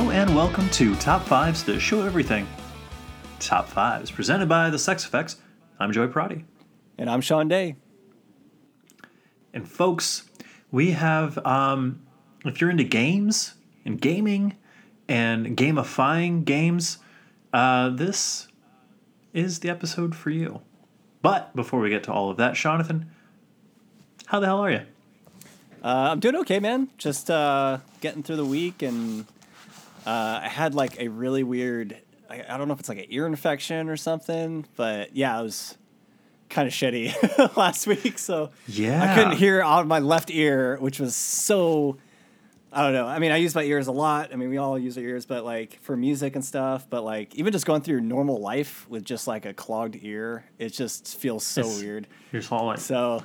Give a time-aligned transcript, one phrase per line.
[0.00, 2.48] Hello and welcome to Top Fives, the show everything.
[3.38, 5.36] Top Fives, presented by the Sex Effects.
[5.78, 6.46] I'm Joy Prati.
[6.96, 7.76] And I'm Sean Day.
[9.52, 10.30] And folks,
[10.70, 12.00] we have, um,
[12.46, 14.56] if you're into games and gaming
[15.06, 16.96] and gamifying games,
[17.52, 18.48] uh, this
[19.34, 20.62] is the episode for you.
[21.20, 23.10] But before we get to all of that, Jonathan,
[24.24, 24.80] how the hell are you?
[25.84, 26.88] Uh, I'm doing okay, man.
[26.96, 29.26] Just uh, getting through the week, and
[30.06, 31.96] uh, I had like a really weird.
[32.28, 35.42] I, I don't know if it's like an ear infection or something, but yeah, I
[35.42, 35.76] was
[36.48, 38.18] kind of shitty last week.
[38.18, 39.02] So Yeah.
[39.02, 41.98] I couldn't hear out of my left ear, which was so.
[42.72, 43.04] I don't know.
[43.04, 44.32] I mean, I use my ears a lot.
[44.32, 46.86] I mean, we all use our ears, but like for music and stuff.
[46.88, 50.44] But like even just going through your normal life with just like a clogged ear,
[50.56, 52.06] it just feels so It's- weird.
[52.30, 53.24] You're just So,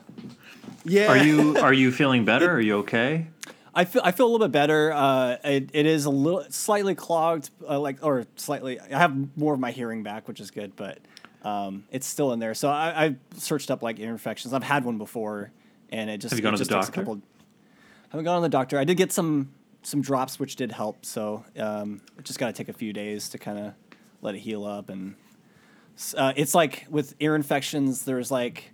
[0.84, 1.10] yeah.
[1.12, 2.50] are you are you feeling better?
[2.52, 3.28] Are you okay?
[3.76, 4.94] I feel I feel a little bit better.
[4.94, 8.80] Uh, it, it is a little slightly clogged, uh, like or slightly.
[8.80, 11.00] I have more of my hearing back, which is good, but
[11.44, 12.54] um, it's still in there.
[12.54, 14.54] So I, I searched up like ear infections.
[14.54, 15.52] I've had one before,
[15.90, 17.02] and it just Have you gone to the just takes a doctor?
[17.02, 17.22] couple.
[18.06, 18.80] I haven't gone to the doctor.
[18.80, 19.52] I did get some
[19.84, 21.06] some drops, which did help.
[21.06, 23.74] So um, it just got to take a few days to kind of
[24.22, 25.16] let it heal up, and
[26.18, 28.04] uh, it's like with ear infections.
[28.04, 28.72] There's like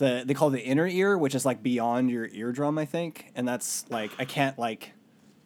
[0.00, 3.30] the they call it the inner ear, which is like beyond your eardrum, I think,
[3.36, 4.92] and that's like I can't like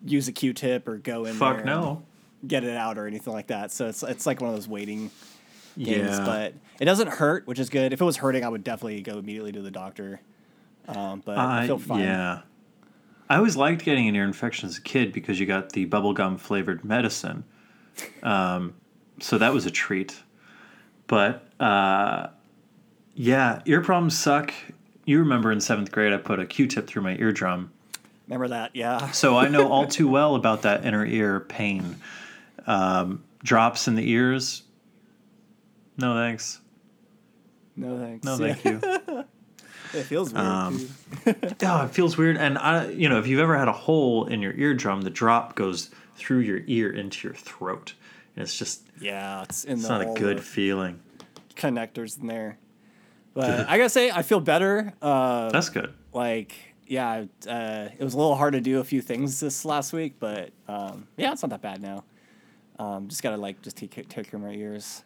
[0.05, 2.02] use a Q-tip or go in Fuck there no.
[2.41, 3.70] and get it out or anything like that.
[3.72, 5.10] So it's it's like one of those waiting
[5.78, 6.25] games, Yeah.
[6.25, 7.92] but it doesn't hurt, which is good.
[7.92, 10.20] If it was hurting, I would definitely go immediately to the doctor.
[10.88, 12.00] Um, but I Uh, feel fine.
[12.00, 12.41] Yeah.
[13.28, 16.38] I always liked getting an ear infection as a kid because you got the bubblegum
[16.38, 17.44] flavored medicine.
[18.22, 18.75] Um,
[19.20, 20.22] so that was a treat.
[21.06, 22.28] But uh,
[23.15, 24.53] yeah, ear problems suck.
[25.05, 27.71] You remember in seventh grade, I put a Q tip through my eardrum.
[28.27, 28.71] Remember that?
[28.75, 29.11] Yeah.
[29.12, 31.97] So I know all too well about that inner ear pain.
[32.66, 34.62] Um, drops in the ears.
[35.99, 36.61] No thanks.
[37.77, 38.25] No thanks.
[38.25, 38.55] No, Yeah.
[38.55, 39.25] thank you.
[39.93, 40.44] It feels weird.
[40.44, 40.88] Um.
[41.62, 42.37] Oh, it feels weird.
[42.37, 45.55] And I, you know, if you've ever had a hole in your eardrum, the drop
[45.55, 47.94] goes through your ear into your throat,
[48.34, 50.99] and it's just Yeah, it's in it's the not a good feeling.
[51.55, 52.59] connectors in there.
[53.34, 54.93] But I gotta say, I feel better.
[55.03, 55.93] Uh, That's good.
[56.12, 56.55] like
[56.87, 60.17] yeah uh, it was a little hard to do a few things this last week
[60.21, 62.05] but um, yeah it's not that bad now
[62.78, 65.03] um, just gotta like just take, take care of my ears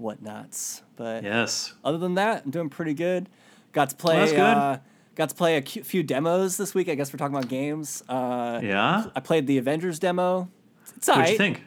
[0.00, 1.72] whatnots but Yes.
[1.84, 3.28] other than that i'm doing pretty good
[3.72, 4.40] got to play that's good.
[4.40, 4.78] Uh,
[5.14, 8.58] got to play a few demos this week i guess we're talking about games uh,
[8.62, 9.04] Yeah.
[9.14, 10.48] i played the avengers demo
[10.96, 11.30] it's What'd alright.
[11.32, 11.62] you think?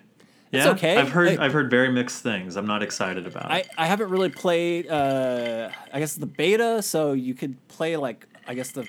[0.53, 0.71] It's Yeah.
[0.71, 0.97] okay.
[0.97, 1.37] I've heard Hey.
[1.37, 2.55] I've heard very mixed things.
[2.55, 3.69] I'm not excited about I, it.
[3.77, 8.53] I haven't really played uh I guess the beta, so you could play like I
[8.53, 8.87] guess the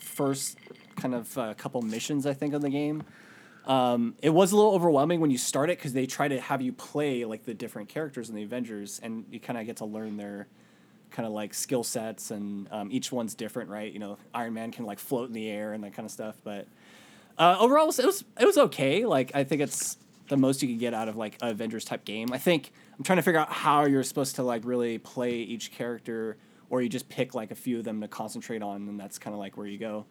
[0.00, 0.58] first
[0.96, 3.02] kind of uh, couple missions I think of the game.
[3.66, 6.60] Um, it was a little overwhelming when you start it because they try to have
[6.60, 9.86] you play like the different characters in the Avengers, and you kind of get to
[9.86, 10.46] learn their
[11.10, 13.90] kind of like skill sets, and um, each one's different, right?
[13.92, 16.36] You know, Iron Man can like float in the air and that kind of stuff,
[16.44, 16.66] but
[17.38, 19.06] uh, overall, it was, it was it was okay.
[19.06, 19.96] Like I think it's
[20.28, 22.32] the most you can get out of like a Avengers type game.
[22.32, 25.72] I think I'm trying to figure out how you're supposed to like really play each
[25.72, 26.36] character,
[26.70, 29.34] or you just pick like a few of them to concentrate on, and that's kind
[29.34, 30.06] of like where you go.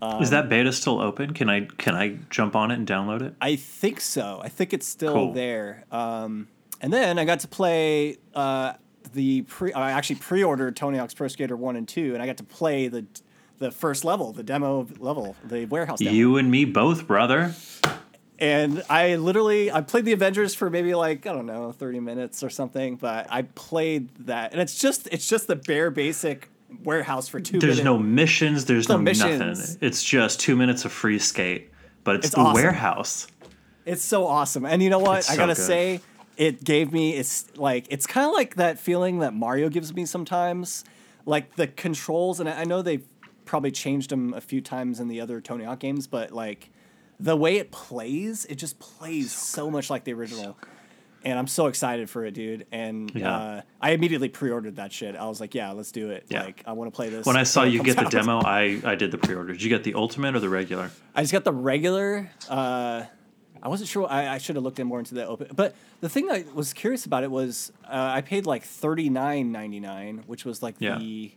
[0.00, 1.34] Is um, that beta still open?
[1.34, 3.34] Can I can I jump on it and download it?
[3.40, 4.40] I think so.
[4.42, 5.32] I think it's still Cool.
[5.32, 5.84] there.
[5.90, 6.46] Um,
[6.80, 8.74] and then I got to play uh,
[9.12, 9.72] the pre.
[9.72, 12.86] I actually pre-ordered Tony Hawk's Pro Skater One and Two, and I got to play
[12.86, 13.06] the
[13.58, 16.12] the first level, the demo level, the warehouse demo.
[16.12, 17.54] You and me both, brother.
[18.38, 22.42] And I literally I played the Avengers for maybe like I don't know thirty minutes
[22.42, 26.48] or something, but I played that, and it's just it's just the bare basic
[26.84, 27.58] warehouse for two.
[27.58, 28.64] There's minute- no missions.
[28.66, 29.38] There's No no, missions.
[29.40, 29.76] nothing.
[29.80, 31.70] It's just two minutes of free skate.
[32.04, 32.54] But it's, It's the awesome.
[32.54, 33.26] warehouse.
[33.84, 35.18] It's so awesome, and you know what?
[35.20, 35.62] It's I gotta good.
[35.62, 36.00] say,
[36.36, 40.04] it gave me it's like it's kind of like that feeling that Mario gives me
[40.06, 40.84] sometimes,
[41.26, 43.04] like the controls, and I I know they've
[43.46, 46.70] probably changed them a few times in the other Tony Hawk games, but like
[47.20, 50.56] the way it plays, it just plays so, much like the original.
[51.24, 52.66] And I'm so excited for it, dude.
[52.70, 53.36] And Yeah.
[53.36, 55.16] uh, I immediately pre-ordered that shit.
[55.16, 56.26] I was like, "Yeah, let's do it.
[56.28, 56.44] Yeah.
[56.44, 58.80] Like, I want to play this." When I saw you get the out." demo, I,
[58.84, 59.52] I did the pre-order.
[59.52, 60.92] Did you get the ultimate or the regular?
[61.16, 62.30] I just got the regular.
[62.48, 63.02] Uh,
[63.60, 64.06] I wasn't sure.
[64.08, 65.48] I, I should have looked in more into the open.
[65.56, 69.50] But the thing I was curious about it was uh, I paid like thirty nine
[69.50, 70.98] ninety nine, which was like Yeah.
[70.98, 71.32] the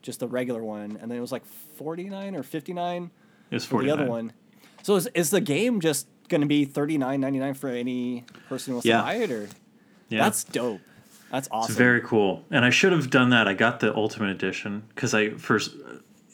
[0.00, 1.44] just the regular one, and then it was like
[1.76, 3.10] forty nine or fifty nine
[3.50, 4.32] It was for forty the other one.
[4.82, 8.24] So is is the game just going to be thirty nine ninety nine for any
[8.48, 8.98] person who wants Yeah.
[8.98, 9.48] to buy it, or
[10.08, 10.80] Yeah, that's dope.
[11.30, 11.70] That's awesome.
[11.72, 12.44] it's very cool.
[12.50, 13.46] And I should have done that.
[13.46, 15.74] I got the ultimate edition because I first.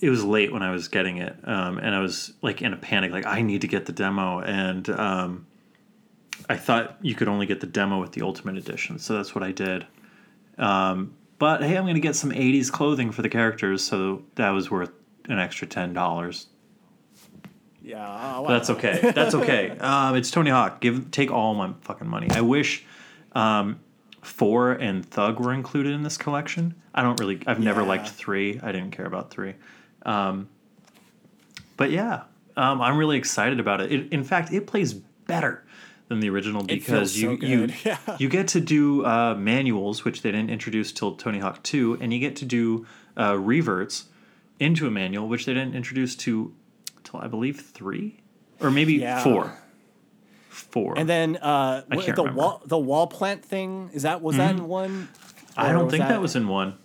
[0.00, 2.76] It was late when I was getting it, um, and I was like in a
[2.76, 5.46] panic, like I need to get the demo, and um,
[6.48, 9.42] I thought you could only get the demo with the Ultimate Edition, so that's what
[9.42, 9.86] I did.
[10.58, 14.50] Um, but hey, I'm going to get some 80s clothing for the characters, so that
[14.50, 14.90] was worth
[15.26, 16.46] an extra $10.
[17.84, 19.12] Yeah, uh, But that's okay.
[19.14, 19.76] That's okay.
[19.80, 20.80] Um, it's Tony Hawk.
[20.80, 22.28] Give take all my fucking money.
[22.30, 22.84] I wish
[23.32, 23.78] um,
[24.22, 26.74] four and Thug were included in this collection.
[26.94, 27.40] I don't really.
[27.46, 27.88] I've never Yeah.
[27.88, 28.58] liked three.
[28.62, 29.54] I didn't care about three.
[30.06, 30.48] Um,
[31.76, 32.22] but yeah,
[32.56, 33.92] um, I'm really excited about it.
[33.92, 34.12] it.
[34.12, 35.64] In fact, it plays better
[36.08, 37.68] than the original because you so you.
[37.84, 37.98] Yeah.
[38.18, 42.12] you get to do uh, manuals, which they didn't introduce till Tony Hawk Two, and
[42.14, 42.86] you get to do
[43.18, 44.06] uh, reverts
[44.58, 46.54] into a manual, which they didn't introduce to
[47.04, 48.16] till I believe three
[48.60, 49.22] or maybe Yeah.
[49.22, 49.52] four.
[50.48, 50.94] Four.
[50.98, 52.32] And then uh, the remember.
[52.32, 55.08] wall the wall plant thing is that was that in one?
[55.56, 56.78] I don't think that, that was in one.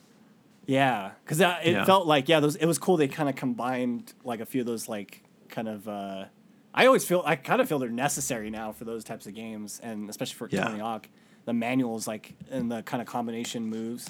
[0.66, 1.86] Yeah, because it Yeah.
[1.86, 2.98] felt like yeah, those it was cool.
[2.98, 5.88] They kind of combined like a few of those like kind of.
[5.88, 6.26] Uh,
[6.74, 9.80] I always feel I kind of feel they're necessary now for those types of games,
[9.84, 10.66] and especially for Yeah.
[10.66, 11.08] Tony Hawk,
[11.46, 14.10] the manuals like and the kind of combination moves.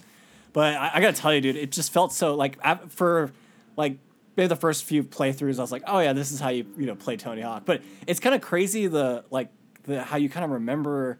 [0.51, 2.57] But I, I gotta tell you, dude, it just felt so like
[2.89, 3.31] for
[3.77, 3.97] like
[4.39, 6.85] maybe the first few playthroughs, I was like, oh yeah, this is how you you
[6.85, 7.63] know play Tony Hawk.
[7.65, 9.49] But it's kind of crazy the like
[9.83, 11.19] the how you kind of remember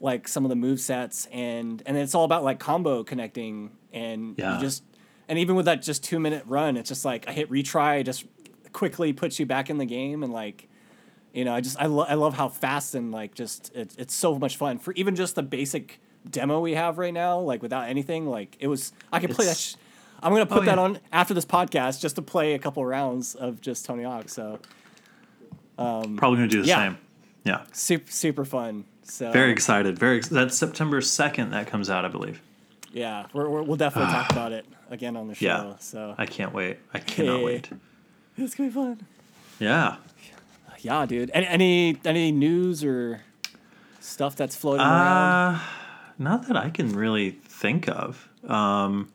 [0.00, 4.36] like some of the move sets and and it's all about like combo connecting and
[4.38, 4.54] Yeah.
[4.56, 4.82] you just
[5.28, 8.26] and even with that just two minute run it's just like i hit retry just
[8.74, 10.68] quickly puts you back in the game and like
[11.32, 14.14] you know i just i, lo- I love how fast and like just it, it's
[14.14, 15.98] so much fun for even just the basic
[16.28, 19.56] demo we have right now like without anything like it was i could play that
[19.56, 19.76] sh-
[20.22, 20.82] i'm gonna put Oh, that yeah.
[20.82, 24.58] on after this podcast just to play a couple rounds of just tony hawk so
[25.76, 26.76] Probably gonna do the yeah.
[26.88, 26.98] same.
[27.44, 27.64] Yeah.
[27.72, 29.96] super super fun so Very excited.
[29.98, 30.16] Very.
[30.18, 31.50] Ex- that's September second.
[31.50, 32.40] That comes out, I believe.
[32.92, 35.74] yeah we're, we're, we'll definitely talk about it again on the show Yeah.
[35.78, 36.78] so I can't wait.
[36.94, 37.44] I cannot Okay.
[37.44, 37.70] wait.
[38.38, 39.06] it's gonna be fun
[39.58, 39.96] Yeah.
[40.80, 41.30] Yeah, dude.
[41.34, 43.20] Any any any news or
[44.00, 45.54] stuff that's floating around?
[45.56, 45.60] Uh,
[46.18, 48.28] not that I can really think of.
[48.46, 49.08] Um,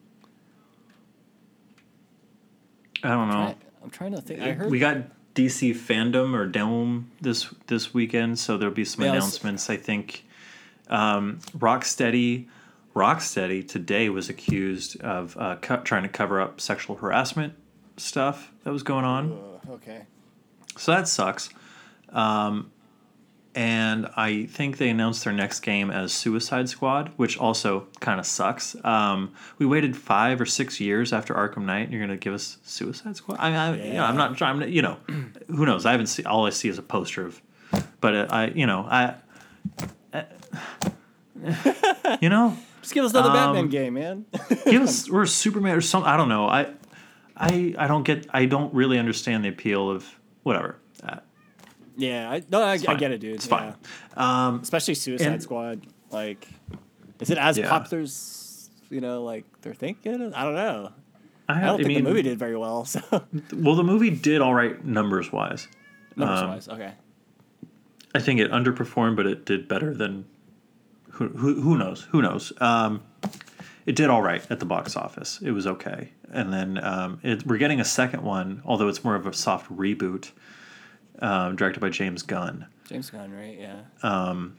[3.04, 3.38] I don't know.
[3.38, 4.42] I, I'm trying to think.
[4.42, 4.98] I heard we got
[5.36, 9.70] DC fandom or Dome this this weekend, so there'll be some Yeah, I was- announcements.
[9.70, 10.26] I think
[10.90, 12.48] um, Rocksteady
[12.96, 17.54] Rocksteady today was accused of uh, co- trying to cover up sexual harassment
[17.98, 19.32] stuff that was going on.
[19.70, 20.02] Uh, okay.
[20.78, 21.50] So that sucks.
[22.10, 22.72] Um,
[23.56, 28.26] and I think they announced their next game as Suicide Squad, which also kind of
[28.26, 28.76] sucks.
[28.86, 32.34] Um, we waited five or six years after Arkham Knight, and you're going to give
[32.34, 33.38] us Suicide Squad?
[33.40, 34.60] I, I you know, I'm not trying.
[34.62, 34.98] to- You know,
[35.48, 35.86] who knows?
[35.86, 36.26] I haven't seen.
[36.26, 37.42] All I see is a poster of.
[38.00, 39.16] But uh, I, you know, I.
[40.14, 40.24] uh,
[42.22, 44.26] you know, Just give us another Batman Um, game, man.
[44.66, 46.10] give us or Superman or something.
[46.10, 46.48] I don't know.
[46.48, 46.68] I,
[47.36, 48.28] I, I don't get.
[48.32, 50.08] I don't really understand the appeal of
[50.44, 50.78] whatever.
[52.02, 53.36] Yeah, I, no, I, I get it, dude.
[53.36, 53.74] It's yeah.
[54.16, 54.48] fine.
[54.48, 55.86] Um, Especially Suicide And- Squad.
[56.10, 56.48] Like,
[57.20, 57.70] is it as Yeah.
[57.70, 60.34] popular as you know, like they're thinking?
[60.34, 60.92] I don't know.
[61.48, 62.86] I, I don't think mean, the movie did very well.
[62.86, 63.00] So
[63.54, 65.68] Well, the movie did all right numbers wise.
[66.16, 66.94] numbers Um, wise, okay.
[68.14, 70.26] I think it underperformed, but it did better than
[71.12, 72.02] who who, who knows?
[72.12, 72.52] Who knows?
[72.60, 73.04] Um,
[73.86, 75.40] it did all right at the box office.
[75.42, 79.16] It was okay, and then um, it, we're getting a second one, although it's more
[79.16, 80.32] of a soft reboot,
[81.22, 82.66] um, directed by James Gunn.
[82.88, 83.58] James Gunn, right?
[83.60, 83.82] Yeah.
[84.04, 84.58] Um.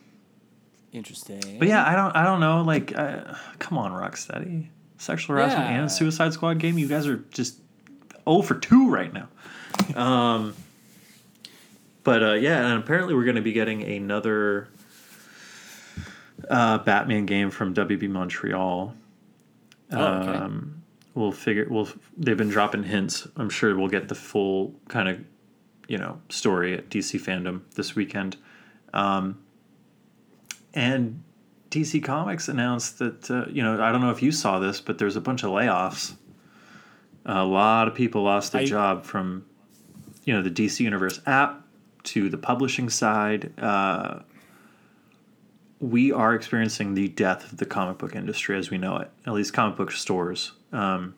[0.93, 1.59] Interesting.
[1.59, 2.63] But yeah, I don't I don't know.
[2.63, 5.81] Like, uh, come on, Rocksteady, sexual harassment Yeah.
[5.81, 6.77] and Suicide Squad game.
[6.79, 7.59] You guys are just
[8.27, 9.29] oh for two right now.
[10.01, 10.55] um,
[12.05, 14.69] but uh, yeah, and apparently we're going to be getting another
[16.51, 18.95] uh, Batman game from WB Montreal.
[19.93, 20.29] Oh, okay.
[20.31, 20.83] Um,
[21.15, 21.67] we'll figure.
[21.71, 21.89] We'll.
[22.17, 23.27] They've been dropping hints.
[23.37, 25.25] I'm sure we'll get the full kind of,
[25.93, 28.39] you know, story at DC FanDome this weekend.
[28.95, 29.39] Um,
[30.73, 31.23] and
[31.71, 34.97] DC Comics announced that uh, you know I don't know if you saw this, but
[34.97, 36.15] there's a bunch of layoffs.
[37.27, 39.45] A lot of people lost their I- job from,
[40.25, 41.63] you know, the DC Universe app
[42.05, 43.53] to the publishing side.
[43.61, 44.21] Uh,
[45.79, 49.35] we are experiencing the death of the comic book industry as we know it, at
[49.35, 50.53] least comic book stores.
[50.73, 51.17] Um,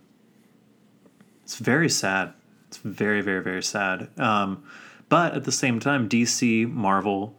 [1.45, 2.33] it's very sad.
[2.75, 4.09] It's very, very, very sad.
[4.19, 4.65] Um,
[5.09, 7.37] but at the same time, DC, Marvel,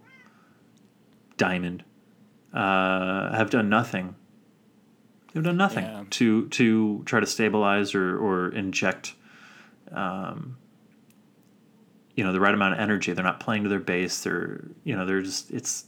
[1.35, 1.83] Diamond
[2.53, 4.15] uh, have done nothing.
[5.33, 6.03] They've done nothing Yeah.
[6.11, 9.15] to to try to stabilize or or inject,
[9.91, 10.55] um,
[12.15, 13.11] you know, the right amount of energy.
[13.11, 14.23] They're not playing to their base.
[14.23, 15.85] They're you know they're just it's.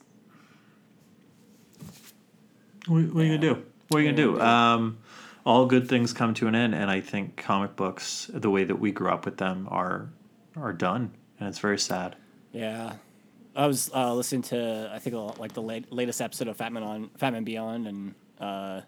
[2.87, 3.63] What, what are you gonna do?
[3.87, 4.41] What are you gonna do?
[4.41, 4.97] Um,
[5.47, 8.75] all good things come to an end, and I think comic books, the way that
[8.75, 10.09] we grew up with them, are
[10.57, 12.17] are done, and it's very sad.
[12.51, 12.93] Yeah.
[13.55, 16.83] I was uh, listening to I think uh, like the late, latest episode of Fatman
[16.83, 18.81] on Batman Beyond, and uh,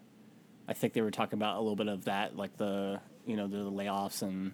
[0.68, 3.46] I think they were talking about a little bit of that, like the you know
[3.46, 4.52] the layoffs and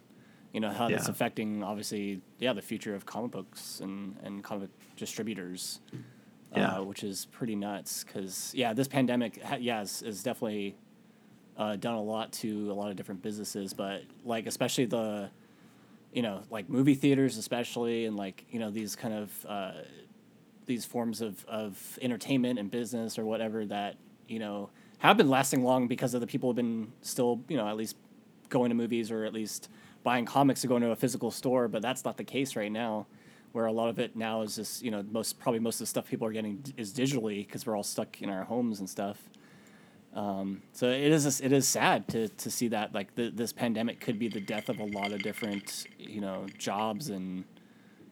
[0.53, 4.71] you know how that's affecting obviously yeah the future of comic books and and comic
[4.97, 5.81] distributors.
[6.57, 6.77] Yeah.
[6.79, 10.77] Uh, which is pretty nuts because yeah, this pandemic ha- yeah is, is definitely
[11.57, 15.31] uh, done a lot to a lot of different businesses, but like especially the
[16.13, 19.73] you know like movie theaters especially and like you know these kind of uh,
[20.67, 23.97] these forms of, of entertainment and business or whatever that
[24.29, 27.69] you know have been lasting long because of the people have been still you know
[27.69, 27.97] at least
[28.49, 29.69] going to movies or at least
[30.03, 33.07] buying comics to go into a physical store but that's not the case right now
[33.53, 35.87] where a lot of it now is just you know most probably most of the
[35.87, 39.29] stuff people are getting is digitally because we're all stuck in our homes and stuff
[40.17, 44.01] um, so it is it is sad to, to see that like the, this pandemic
[44.01, 47.45] could be the death of a lot of different you know jobs and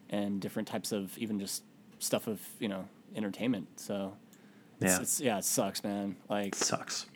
[0.09, 1.63] and different types of even just
[1.99, 3.67] stuff of you know entertainment.
[3.79, 4.13] So
[4.79, 5.01] it's, Yeah.
[5.01, 6.15] it's yeah, it sucks, man.
[6.29, 7.07] Like Sucks.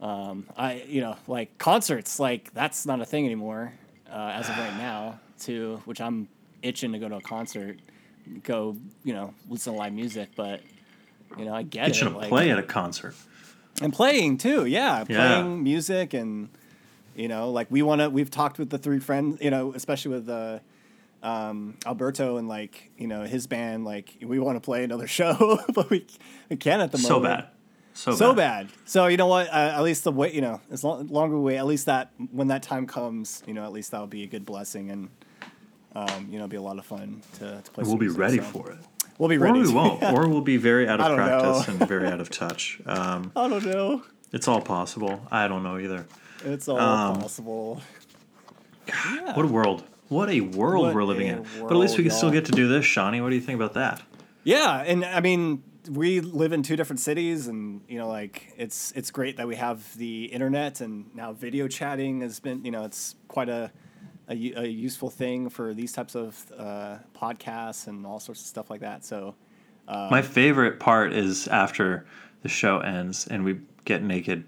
[0.00, 3.72] um, I you know like concerts like that's not a thing anymore
[4.10, 5.20] uh, as of right now.
[5.38, 6.28] Too, which I'm
[6.62, 7.76] itching to go to a concert,
[8.44, 10.60] go you know listen to live music, but
[11.36, 12.00] you know I get Get it.
[12.02, 13.14] you to like- play at a concert.
[13.80, 15.16] And playing too yeah, Yeah.
[15.40, 16.48] playing music and
[17.16, 20.12] you know like we want to we've talked with the three friends you know especially
[20.14, 20.58] with uh,
[21.22, 25.58] um, alberto and like you know his band like we want to play another show
[25.74, 26.06] but we,
[26.50, 27.08] we can't at the moment.
[27.08, 27.48] So bad.
[27.94, 30.82] So, so bad so you know what uh, at least the way you know as
[30.82, 33.90] long longer we wait at least that when that time comes you know at least
[33.90, 35.10] that'll be a good blessing and
[35.94, 38.36] um, you know be a lot of fun to, to play We'll be music, ready
[38.38, 38.44] so.
[38.44, 38.78] for it.
[39.18, 39.60] We'll be ready.
[39.60, 40.02] Or we won't.
[40.14, 42.80] Or we'll be very out of practice and very out of touch.
[42.86, 44.02] Um, i don't know
[44.32, 45.26] it's all possible.
[45.30, 46.06] I don't know either.
[46.44, 47.82] it's all Um, possible
[49.34, 49.84] What a world.
[50.08, 51.42] What a world What we're living in.
[51.60, 53.20] but at least we world, can still get to do this, Shawnee.
[53.20, 54.02] What do you think about that?
[54.44, 58.92] Yeah, and I mean, we live in two different cities, and you know, like it's
[58.92, 62.84] it's great that we have the internet and now video chatting has been, you know,
[62.84, 63.70] it's quite a
[64.28, 68.70] a, a useful thing for these types of uh, podcasts and all sorts of stuff
[68.70, 69.04] like that.
[69.04, 69.34] So,
[69.88, 72.06] Um, My favorite part is after
[72.42, 74.44] the show ends and we get naked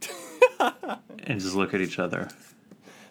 [0.60, 2.28] and just look at each other.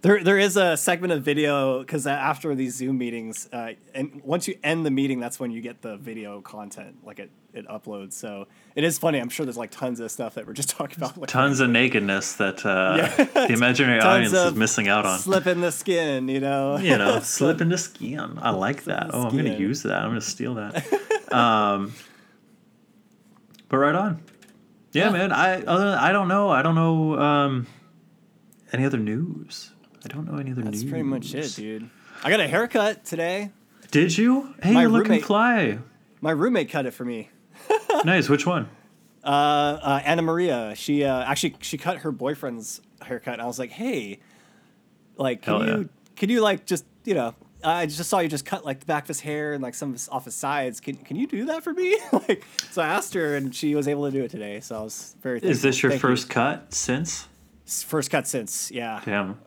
[0.07, 4.47] There, there is a segment of video because after these Zoom meetings, uh, and once
[4.47, 8.13] you end the meeting, that's when you get the video content, like it, it uploads.
[8.13, 9.19] So it is funny.
[9.19, 11.17] I'm sure there's like tons of stuff that we're just talking about.
[11.17, 13.23] Like Tons of nakedness that uh, Yeah.
[13.47, 15.19] the imaginary audience is missing out on.
[15.19, 16.77] slip in the skin, you know.
[16.81, 18.39] you know, slip into skin.
[18.41, 19.09] I like that.
[19.11, 20.03] Oh, I'm going to use that.
[20.03, 21.33] I'm going to steal that.
[21.33, 21.93] um,
[23.67, 24.23] but right on.
[24.93, 25.11] Yeah, Yeah.
[25.11, 25.31] man.
[25.33, 26.47] I other I don't know.
[26.47, 27.67] I don't know um,
[28.71, 29.73] any other news.
[30.05, 30.89] I don't know any other That's news.
[30.89, 31.89] pretty much it, dude.
[32.23, 33.51] I got a haircut today.
[33.91, 34.53] Did you?
[34.61, 35.79] Hey, My you're looking roommate- fly.
[36.21, 37.29] My roommate cut it for me.
[38.05, 38.27] nice.
[38.29, 38.69] Which one?
[39.23, 40.73] Uh, uh, Anna Maria.
[40.75, 43.33] She uh, actually she cut her boyfriend's haircut.
[43.33, 44.19] And I was like, hey,
[45.17, 45.77] like, can Hell yeah.
[45.77, 47.35] you can you like just you know.
[47.63, 49.89] I just saw you just cut like the back of his hair and like some
[49.89, 50.79] of his, off his sides.
[50.79, 51.97] Can, can you do that for me?
[52.13, 54.59] like, so I asked her and she was able to do it today.
[54.59, 55.39] So I was very.
[55.39, 56.09] Is this your Thank you.
[56.09, 57.27] first cut since?
[57.67, 58.71] First cut since?
[58.71, 59.01] Yeah.
[59.05, 59.29] Damn.
[59.31, 59.37] Um,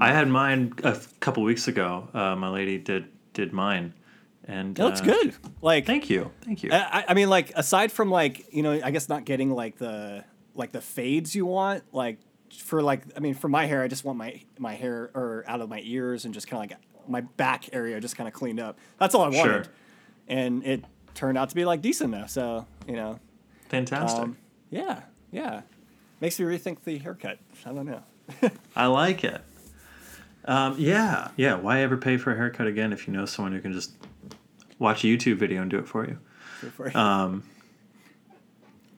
[0.00, 2.08] I had mine a couple weeks ago.
[2.12, 3.94] Uh, my lady did did mine,
[4.44, 5.34] and It looks uh, good.
[5.62, 6.30] Like, Thank you.
[6.42, 6.70] Thank you.
[6.72, 10.24] I, I mean, like aside from like you know, I guess not getting like the
[10.54, 12.18] like the fades you want, like
[12.64, 15.60] for like I mean, for my hair, I just want my my hair or out
[15.60, 18.60] of my ears and just kind of like my back area just kind of cleaned
[18.60, 18.78] up.
[18.98, 19.72] That's all I wanted, Sure.
[20.26, 22.30] and it turned out to be like decent enough.
[22.30, 23.20] So you know,
[23.68, 24.22] Fantastic.
[24.22, 24.36] um,
[24.70, 25.62] yeah, yeah,
[26.20, 27.38] makes me rethink the haircut.
[27.64, 28.02] I don't know.
[28.76, 29.40] I like it.
[30.44, 31.54] Um, yeah, yeah.
[31.56, 33.92] Why ever pay for a haircut again if you know someone who can just
[34.78, 36.18] watch a YouTube video and do it for you?
[36.60, 37.42] Before- Um,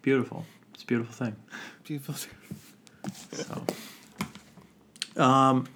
[0.02, 0.44] beautiful.
[0.74, 1.36] It's a beautiful thing.
[1.84, 2.14] Beautiful.
[3.32, 3.64] So,
[5.22, 5.66] um,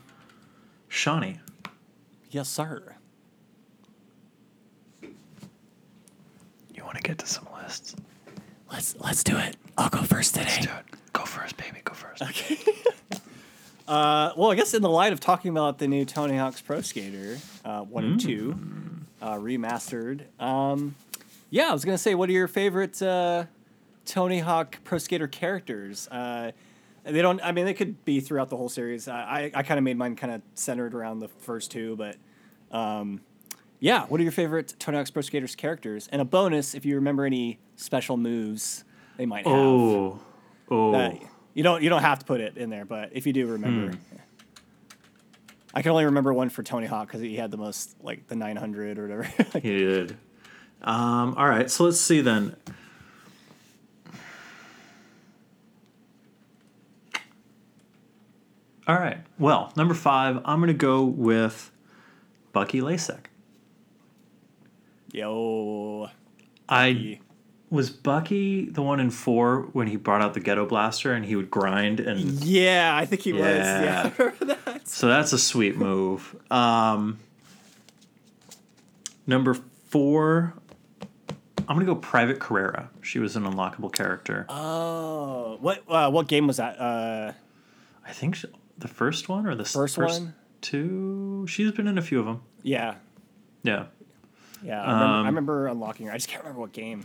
[0.89, 1.41] Shawnee,
[2.31, 2.97] Yes, sir.
[6.75, 7.95] you want to get to some lists?
[8.71, 9.57] Let's let's do it.
[9.79, 10.47] I'll go first today.
[10.51, 10.85] Let's do it.
[11.15, 11.79] Go first, baby.
[11.85, 12.23] Go first.
[13.87, 16.81] Uh, well, I guess in the light of talking about the new Tony Hawk's Pro
[16.81, 18.59] Skater uh, one and two,
[19.21, 20.23] uh, remastered.
[20.41, 20.95] Um,
[21.51, 23.45] yeah, I was gonna say, what are your favorite uh,
[24.07, 26.09] Tony Hawk Pro Skater characters?
[26.09, 26.53] Uh,
[27.03, 27.43] they don't.
[27.45, 29.07] I mean, they could be throughout the whole series.
[29.07, 32.17] I I, I kind of made mine kind of centered around the first two, but
[32.71, 33.21] um,
[33.81, 34.07] yeah.
[34.07, 36.09] What are your favorite Tony Hawk's Pro Skaters characters?
[36.11, 38.85] And a bonus if you remember any special moves
[39.19, 39.55] they might have.
[39.55, 40.21] Oh,
[40.71, 40.93] oh.
[40.93, 41.19] That-
[41.55, 43.93] you don't you don't have to put it in there, but if you do remember,
[43.97, 44.17] Hmm.
[45.73, 48.35] I can only remember one for Tony Hawk because he had the most like the
[48.37, 49.23] 900 or whatever.
[49.55, 50.17] Like, He did.
[50.83, 52.57] Um, all right, so let's see then.
[58.87, 59.19] All right.
[59.39, 61.71] Well, number five, I'm going to go with
[62.53, 63.27] Bucky Lasek.
[65.13, 66.11] Yo.
[66.69, 67.21] I
[67.75, 71.37] was Bucky the one in four when he brought out the ghetto blaster and he
[71.37, 73.43] would grind and Yeah, I think he was.
[73.43, 73.83] Yeah.
[73.83, 74.89] Yeah, I remember that.
[74.89, 76.35] so that's a sweet move.
[76.51, 77.19] Um,
[79.27, 79.55] number
[79.89, 80.55] four,
[81.69, 82.91] I'm gonna go Private Carrera.
[83.03, 84.47] She was an unlockable character.
[84.49, 86.79] Oh, what uh, what game was that?
[86.81, 87.33] Uh,
[88.07, 90.35] I think she, the first one or the s- First one?
[90.61, 91.47] two.
[91.49, 92.43] She's been in a few of them.
[92.63, 92.95] yeah,
[93.63, 93.87] Yeah,
[94.63, 94.81] yeah.
[94.83, 96.13] I remember, Um, I remember unlocking her.
[96.13, 97.05] I just can't remember what game.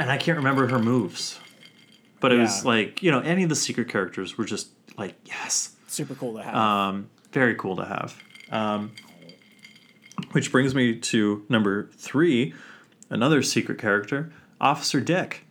[0.00, 1.38] And I can't remember her moves,
[2.20, 5.76] but it was like you know any of the secret characters were just like yes.
[5.86, 6.54] Super cool to have.
[6.54, 8.16] Um, very cool to have.
[8.50, 8.92] Um,
[10.32, 12.54] which brings me to number three,
[13.08, 15.44] another secret character, Officer Dick.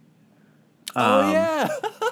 [0.95, 1.67] oh yeah.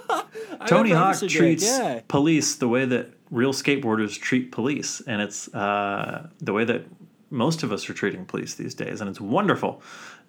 [0.67, 2.01] Tony Hawk treats Yeah.
[2.07, 6.85] police the way that real skateboarders treat police, and it's uh, the way that
[7.29, 9.81] most of us are treating police these days, and it's wonderful.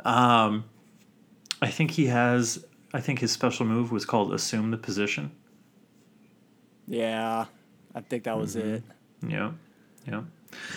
[0.05, 0.65] Um,
[1.61, 2.65] I think he has.
[2.95, 5.31] I think his special move was called "Assume the Position."
[6.87, 7.47] Yeah,
[7.95, 8.75] I think that was Mm-hmm.
[8.75, 8.83] it.
[9.29, 9.51] Yeah,
[10.07, 10.23] yeah.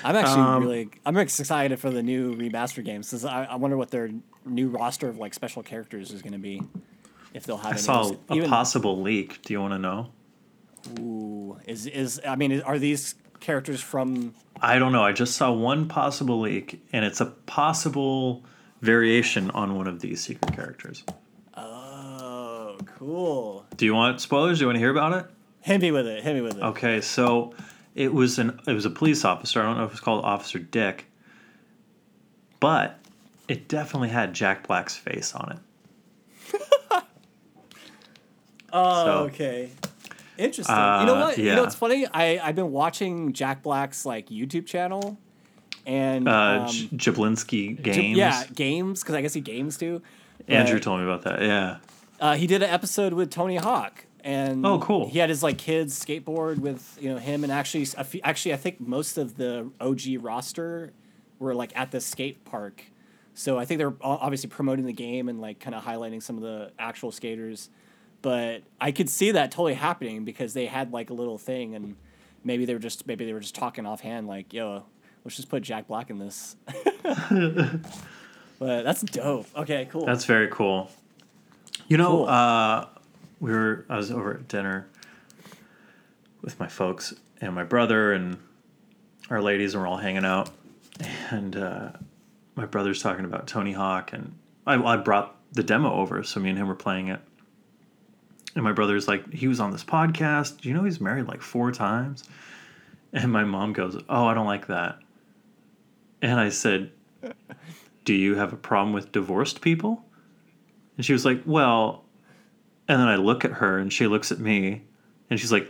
[0.04, 3.10] I'm actually Um, really I'm excited for the new remaster games.
[3.10, 4.10] 'cause I, I wonder what their
[4.46, 6.62] new roster of like special characters is going to be.
[7.34, 9.42] If they'll have I saw a even possible leak.
[9.44, 10.10] Do you want to know?
[11.00, 15.04] ooh, is is I mean are these characters from I don't know.
[15.04, 18.44] I just saw one possible leak, and it's a possible
[18.82, 21.04] variation on one of these secret characters.
[21.56, 23.66] Oh, cool.
[23.78, 24.58] Do you want spoilers?
[24.60, 25.26] Do you want to hear about it?
[25.62, 26.24] Hit me with it.
[26.24, 26.64] Hit me with it.
[26.64, 27.54] Okay, so
[27.96, 29.62] it was an it was a police officer.
[29.62, 31.06] I don't know if it's called Officer Dick,
[32.60, 32.98] but
[33.48, 35.58] it definitely had Jack Black's face on it.
[38.74, 39.70] Oh, So- okay.
[40.38, 40.76] Interesting.
[40.76, 41.38] you know Uh, what?
[41.38, 42.08] You know what's funny?
[42.12, 45.20] I I've been watching Jack Black's like YouTube channel,
[45.86, 48.18] and Uh, um, J- Jablinski J- Games.
[48.18, 50.02] yeah, games because I guess he games too.
[50.48, 51.42] Andrew told me about that.
[51.42, 51.78] Yeah.
[52.20, 55.10] uh, he did an episode with Tony Hawk, and Oh, cool.
[55.10, 58.54] He had his like kids skateboard with you know him, and actually, a few- actually,
[58.54, 60.94] I think most of the OG roster
[61.40, 62.84] were like at the skate park.
[63.34, 66.44] So I think they're obviously promoting the game and like kind of highlighting some of
[66.44, 67.70] the actual skaters.
[68.22, 71.96] But I could see that totally happening because they had like a little thing, and
[72.44, 74.84] maybe they were just maybe they were just talking offhand, like, "Yo,
[75.24, 76.56] let's just put Jack Black in this."
[77.04, 79.48] but that's dope.
[79.56, 80.06] Okay, cool.
[80.06, 80.90] That's very cool.
[81.88, 82.28] You know, Cool.
[82.30, 82.86] uh,
[83.40, 84.88] we were I was over at dinner
[86.42, 88.38] with my folks and my brother and
[89.30, 90.50] our ladies, and we're all hanging out.
[91.32, 91.92] And uh,
[92.56, 94.36] my brother's talking about Tony Hawk, and
[94.68, 97.20] I, I brought the demo over, so me and him were playing it.
[98.56, 100.62] And my brother's like, he was on this podcast.
[100.62, 102.24] Do you know he's married like four times?
[103.14, 105.00] And my mom goes, Oh, I don't like that.
[106.22, 106.92] And I said,
[108.06, 110.06] Do you have a problem with divorced people?
[110.98, 112.04] And she was like, Well,
[112.88, 114.84] and then I look at her and she looks at me
[115.30, 115.70] and she's like,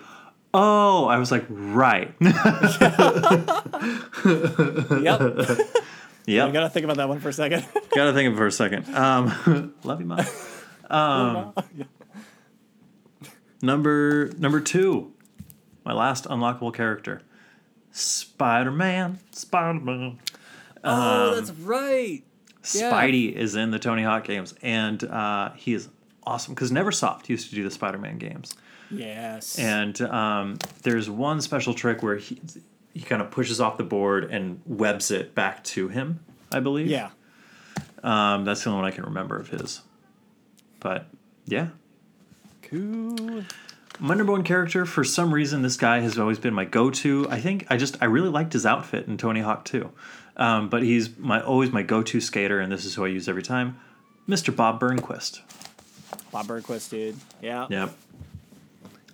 [0.54, 2.14] Oh, I was like, Right.
[2.20, 2.32] yep.
[6.26, 6.48] yep.
[6.48, 7.66] I gotta think about that one for a second.
[7.96, 8.94] Gotta think of it for a second.
[8.96, 10.26] Um, love you, mom.
[10.90, 11.54] Um,
[13.62, 15.14] number number two,
[15.86, 17.22] my last unlockable character,
[17.92, 19.20] Spider Man.
[19.32, 20.20] Spider Man.
[20.84, 22.24] Oh, that's right.
[22.74, 22.92] Yeah.
[22.92, 25.90] Spidey is in the Tony Hawk games, and uh, he is
[26.26, 28.56] awesome because NeverSoft used to do the Spider Man games,
[28.92, 29.58] Yes.
[29.58, 32.40] and um, there's one special trick where he
[32.94, 36.20] he kind of pushes off the board and webs it back to him.
[36.52, 36.88] I believe.
[36.88, 37.10] yeah.
[38.04, 39.82] Um, that's the only one I can remember of his.
[40.80, 41.06] But
[41.46, 41.68] yeah,
[42.64, 43.44] Cool.
[44.00, 47.28] my number one character for some reason this guy has always been my go-to.
[47.30, 49.90] I think I just I really liked his outfit in Tony Hawk 2.
[50.42, 53.44] Um, but he's my always my go-to skater, and this is who I use every
[53.44, 53.80] time,
[54.28, 54.56] Mr.
[54.56, 55.42] Bob Burnquist.
[56.32, 57.16] Bob Burnquist, dude.
[57.42, 57.68] Yeah.
[57.70, 57.94] Yep.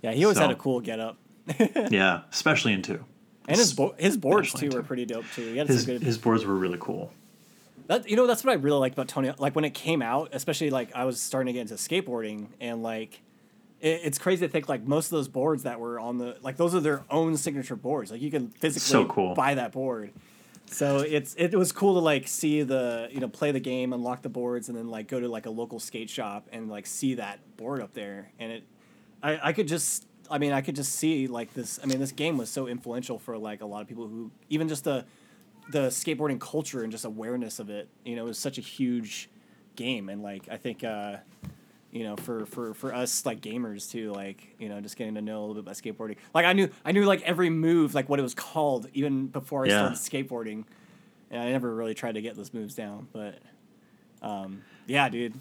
[0.02, 0.12] Yeah.
[0.14, 1.18] He always had a cool getup.
[1.90, 3.04] Yeah, especially in two.
[3.48, 5.52] And his bo- his boards Especially too were pretty dope too.
[5.52, 6.02] He had His good.
[6.02, 7.12] his boards were really cool.
[7.88, 9.32] That you know that's what I really liked about Tony.
[9.38, 12.84] Like when it came out, especially like I was starting to get into skateboarding, and
[12.84, 13.22] like
[13.80, 16.58] it, it's crazy to think like most of those boards that were on the like
[16.58, 18.12] those are their own signature boards.
[18.12, 19.34] Like you can physically So cool.
[19.34, 20.12] buy that board.
[20.70, 24.22] So it's it was cool to like see the you know play the game, unlock
[24.22, 27.16] the boards, and then like go to like a local skate shop and like see
[27.16, 28.64] that board up there, and it
[29.24, 31.80] I I could just I mean I could just see like this.
[31.82, 34.68] I mean this game was so influential for like a lot of people who even
[34.68, 35.06] just the
[35.72, 37.90] the skateboarding culture and just awareness of it.
[38.04, 39.30] You know, it was such a huge
[39.76, 40.84] game, and like I think.
[40.84, 41.18] Uh,
[41.92, 45.22] you know, for, for, for us like gamers too, like you know, just getting to
[45.22, 46.18] know a little bit about skateboarding.
[46.34, 49.64] Like I knew I knew like every move, like what it was called, even before
[49.66, 49.94] I Yeah.
[49.94, 50.66] started skateboarding,
[51.32, 53.08] and I never really tried to get those moves down.
[53.14, 53.40] But
[54.22, 55.34] um, yeah, dude,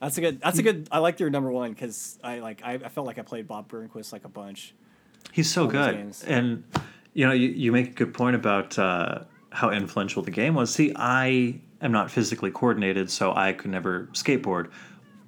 [0.00, 0.40] that's a good.
[0.40, 0.88] That's a good.
[0.90, 3.70] I like your number one because I like I, I felt like I played Bob
[3.70, 4.74] Burnquist like a bunch.
[5.32, 6.14] He's so good.
[6.26, 6.64] And
[7.14, 10.72] you know, you, you make a good point about uh, how influential the game was.
[10.72, 14.70] See, I am not physically coordinated, so I could never skateboard.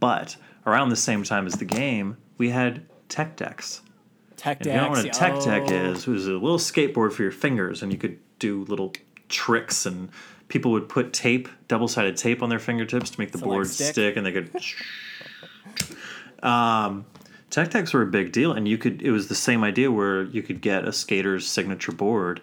[0.01, 0.37] But
[0.69, 3.83] around the same time as the game, we had tech decks.
[4.37, 5.75] Tech If you know what a decks, tech deck oh.
[5.75, 8.93] is, it was a little skateboard for your fingers, and you could do little
[9.29, 10.11] tricks, and
[10.49, 13.55] people would put tape, double sided tape on their fingertips to make the So, like,
[13.55, 13.93] board stick?
[13.93, 14.51] stick, and they could.
[16.43, 17.05] um,
[17.51, 19.03] tech decks were a big deal, and you could.
[19.03, 22.41] It was the same idea where you could get a skater's signature board.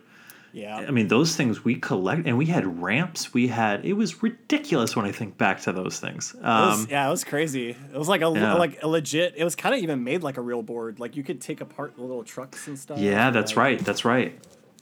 [0.58, 3.34] Yeah, I mean, those things we collect, and we had ramps.
[3.34, 6.34] We had it was ridiculous when I think back to those things.
[6.34, 7.72] It was, Um, yeah, it was crazy.
[7.72, 8.54] It was like a Yeah.
[8.54, 9.34] like a legit.
[9.36, 10.98] It was kind of even made like a real board.
[11.00, 13.00] Like you could take apart the little trucks and stuff.
[13.00, 13.80] yeah, that's like- right.
[13.84, 14.40] That's right.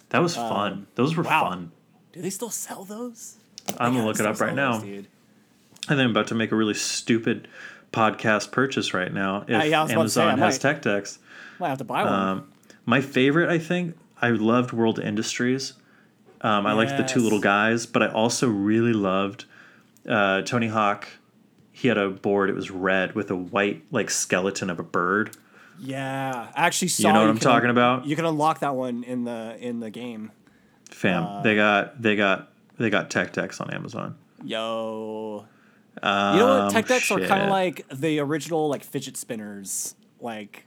[0.09, 0.85] That was fun.
[0.93, 1.49] Those were Um, wow.
[1.49, 1.71] fun.
[2.11, 3.37] Do they still sell those?
[3.79, 4.73] I'm gonna look it up right now.
[4.77, 4.83] those.
[4.83, 7.47] I think I'm about to make a really stupid
[7.91, 9.43] podcast purchase right now.
[9.47, 10.61] If Uh, yeah, I was about to say, Amazon has might.
[10.61, 11.17] tech decks.
[11.59, 12.13] Might have to buy one.
[12.13, 12.43] Um,
[12.85, 15.73] my favorite, I think, I loved World Industries.
[16.41, 19.45] Um, I liked the two little guys, but I also really loved
[20.07, 21.07] uh, Tony Hawk.
[21.71, 22.49] He had a board.
[22.49, 25.35] It was red with a white like skeleton of a bird.
[25.79, 27.07] yeah, I actually saw.
[27.07, 28.05] You know what I'm can- talking about?
[28.05, 30.31] You can unlock that one in the in the game.
[30.91, 34.15] Fam, Uh, they got they got they got tech decks on Amazon.
[34.43, 35.45] Yo,
[36.01, 36.71] Um, you know what?
[36.73, 39.95] Tech decks are kind of like the original like fidget spinners.
[40.19, 40.65] Like,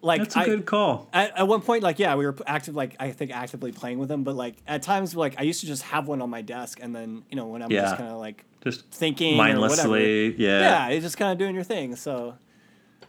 [0.00, 1.08] like That's a I, good call.
[1.12, 4.08] at, at one point, like yeah, we were active, like I think actively playing with
[4.08, 4.22] them.
[4.24, 6.94] But like at times, like I used to just have one on my desk, and
[6.94, 7.82] then you know when I'm Yeah.
[7.82, 10.60] just kind of like Just thinking or whatever, mindlessly, yeah.
[10.60, 11.96] yeah, you're just kind of doing your thing.
[11.96, 12.36] So,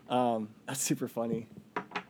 [0.09, 1.47] um, that's super funny.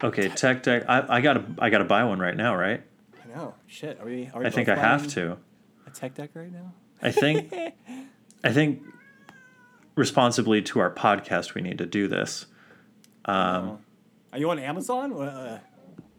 [0.02, 0.84] Okay, tech deck.
[0.88, 2.82] I, I gotta I gotta buy one right now, right?
[3.22, 3.56] I know.
[3.68, 4.30] Shit, are we?
[4.34, 5.38] Are we I think I have to.
[5.86, 6.74] A tech deck right now.
[7.02, 7.54] I think
[8.44, 8.82] I think
[9.96, 12.46] responsibly to our podcast we need to do this.
[13.26, 13.80] Um,
[14.32, 15.13] Are you on Amazon?
[15.13, 15.60] Uh,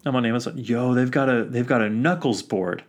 [0.04, 0.58] I'm on Amazon.
[0.58, 2.84] Yo, they've got a they've got a knuckles board.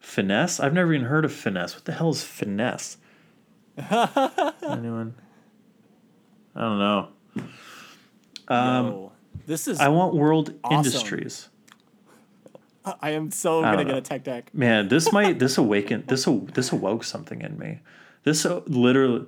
[0.00, 0.60] Finesse?
[0.60, 1.74] I've never even heard of finesse.
[1.74, 2.98] What the hell is finesse?
[3.78, 5.14] Anyone?
[6.54, 7.08] I don't know.
[8.46, 9.12] Um, yo,
[9.46, 9.80] this is.
[9.80, 10.78] I want World Awesome.
[10.78, 11.48] Industries.
[13.00, 14.54] I am so I gonna don't get a tech deck.
[14.54, 17.80] Man, this might this awakened this this awoke something in me.
[18.24, 19.26] This uh, literally,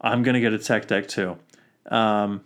[0.00, 1.38] I'm gonna get a tech deck too.
[1.86, 2.42] Um,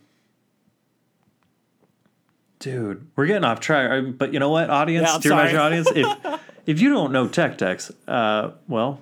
[2.59, 4.05] dude, we're getting off track.
[4.17, 5.35] But you know what, audience, Yeah, dear.
[5.37, 9.01] Measure audience, if if you don't know tech decks, uh, well,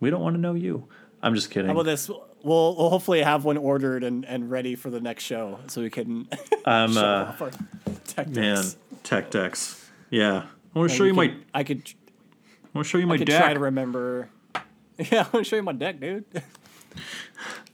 [0.00, 0.88] we don't want to know you.
[1.22, 1.66] I'm just kidding.
[1.66, 2.08] How about this?
[2.08, 5.90] We'll, we'll hopefully have one ordered and, and ready for the next show, so we
[5.90, 6.28] can
[6.64, 7.50] I'm show uh, off our
[8.06, 8.62] tech man,
[9.02, 9.90] tech decks.
[10.10, 11.34] Yeah, I want to show you my.
[11.52, 11.90] I could
[12.64, 13.42] I want to show you my I could deck.
[13.42, 14.28] try to remember.
[14.98, 16.24] Yeah, I want to show you my deck, dude.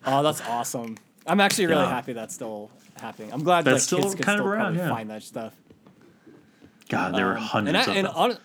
[0.05, 0.97] oh, that's awesome.
[1.25, 1.89] I'm actually really Yeah.
[1.91, 3.33] happy that's still happening.
[3.33, 4.89] I'm glad That's like, kids still can kind of around, yeah.
[4.89, 5.55] find that stuff.
[6.89, 8.15] God, there were Um, hundreds and I, of and them.
[8.15, 8.39] hon-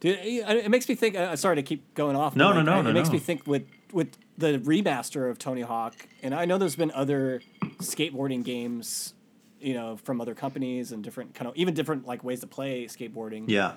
[0.00, 1.16] Dude, it it makes me think.
[1.16, 2.34] Uh, sorry to keep going off.
[2.34, 3.14] but, No, no, like, no, It no, makes no.
[3.14, 7.40] me think with with the remaster of Tony Hawk, and I know there's been other
[7.78, 9.14] skateboarding games,
[9.60, 12.84] you know, from other companies and different kind of even different like ways to play
[12.86, 13.44] skateboarding.
[13.48, 13.72] yeah.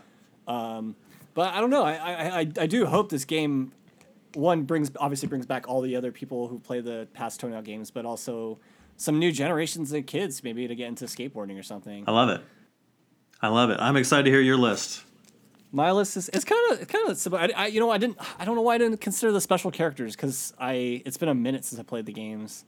[0.48, 0.96] Um,
[1.36, 1.84] But I don't know.
[1.84, 3.72] I, I, I, I do hope this game,
[4.34, 7.64] one brings obviously brings back all the other people who play the past Tony Hawk
[7.64, 8.60] games, but also
[9.00, 12.04] some new generations of kids maybe to get into skateboarding or something.
[12.06, 12.42] I love it.
[13.42, 13.78] I love it.
[13.80, 15.04] I'm excited to hear your list.
[15.72, 17.40] My list is it's kind of kind of simple.
[17.40, 19.72] I, I you know I didn't I don't know why I didn't consider the special
[19.72, 22.66] characters because I it's been a minute since I played the games.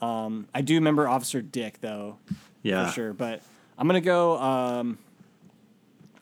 [0.00, 2.16] Um, I do remember Officer Dick though
[2.62, 2.86] Yeah.
[2.86, 3.42] for sure, but
[3.78, 4.38] I'm gonna go.
[4.40, 4.98] Um,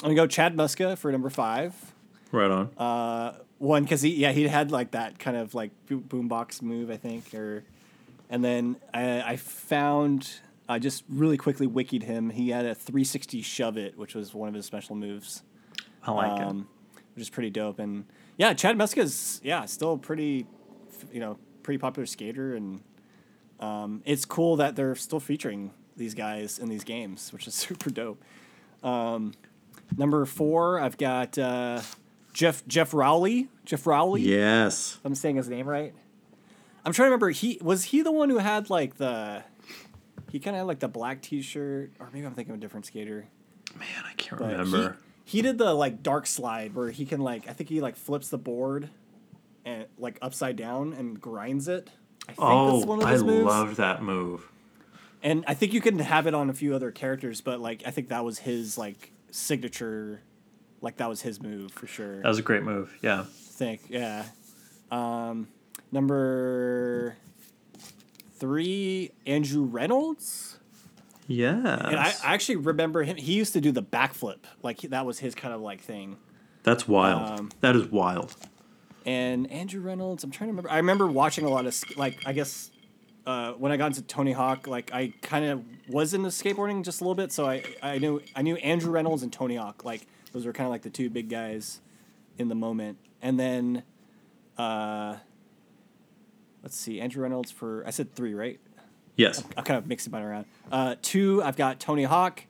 [0.02, 1.74] I'm gonna go Chad Muska for number five.
[2.32, 2.68] Right on.
[2.76, 6.90] Uh, one because he yeah he had like that kind of like bo- boombox move
[6.90, 7.64] I think or,
[8.30, 10.30] and then I, I found
[10.68, 12.30] I just really quickly wikied him.
[12.30, 15.42] He had a 360 shove it, which was one of his special moves
[16.02, 16.46] I like it.
[16.46, 16.68] um,
[17.14, 17.78] which is pretty dope.
[17.78, 18.04] And
[18.36, 20.46] yeah, Chad Muska's yeah still pretty,
[21.12, 22.80] you know, pretty popular skater, and
[23.60, 27.90] um, it's cool that they're still featuring these guys in these games, which is super
[27.90, 28.22] dope.
[28.82, 29.32] Um,
[29.96, 31.80] number four, I've got uh,
[32.32, 33.48] Jeff Geoff Rowley.
[33.64, 34.20] Geoff Rowley.
[34.22, 34.96] Yes.
[34.98, 35.94] if I'm saying his name right.
[36.84, 37.30] I'm trying to remember.
[37.30, 39.42] He was he the one who had like the.
[40.30, 42.84] He kind of had like the black T-shirt, or maybe I'm thinking of a different
[42.86, 43.26] skater.
[43.78, 44.96] Man, I can't But remember.
[45.24, 47.96] He, he did the like dark slide where he can like I think he like
[47.96, 48.90] flips the board
[49.64, 51.90] and like upside down and grinds it.
[52.24, 54.50] I think Oh, I love that move.
[55.22, 57.90] And I think you can have it on a few other characters, but like I
[57.90, 60.20] think that was his like signature,
[60.80, 62.22] like that was his move for sure.
[62.22, 62.96] That was a great move.
[63.02, 63.20] Yeah.
[63.20, 64.24] I think yeah.
[64.90, 65.48] Um,
[65.92, 67.16] number
[68.32, 70.58] three, Andrew Reynolds.
[71.26, 71.56] Yeah.
[71.56, 73.16] And I, I actually remember him.
[73.16, 76.16] He used to do the backflip, like that was his kind of like thing.
[76.62, 77.40] That's wild.
[77.40, 78.34] Um, that is wild.
[79.04, 80.70] And Andrew Reynolds, I'm trying to remember.
[80.70, 82.70] I remember watching a lot of like I guess
[83.26, 87.00] uh, when I got into Tony Hawk, like I kind of was into skateboarding just
[87.00, 90.06] a little bit, so I I knew I knew Andrew Reynolds and Tony Hawk, like
[90.32, 91.80] those were kind of like the two big guys
[92.38, 92.98] in the moment.
[93.20, 93.82] And then,
[94.56, 95.16] uh,
[96.68, 98.60] let's see, Andrew Reynolds for I said three, right?
[99.16, 99.42] Yes.
[99.56, 100.44] I'm kind of mixing mine around.
[100.70, 102.42] Uh, two, I've got Tony Hawk,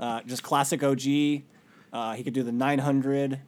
[0.00, 1.42] uh, just classic OG.
[1.92, 3.38] Uh, he could do the 900.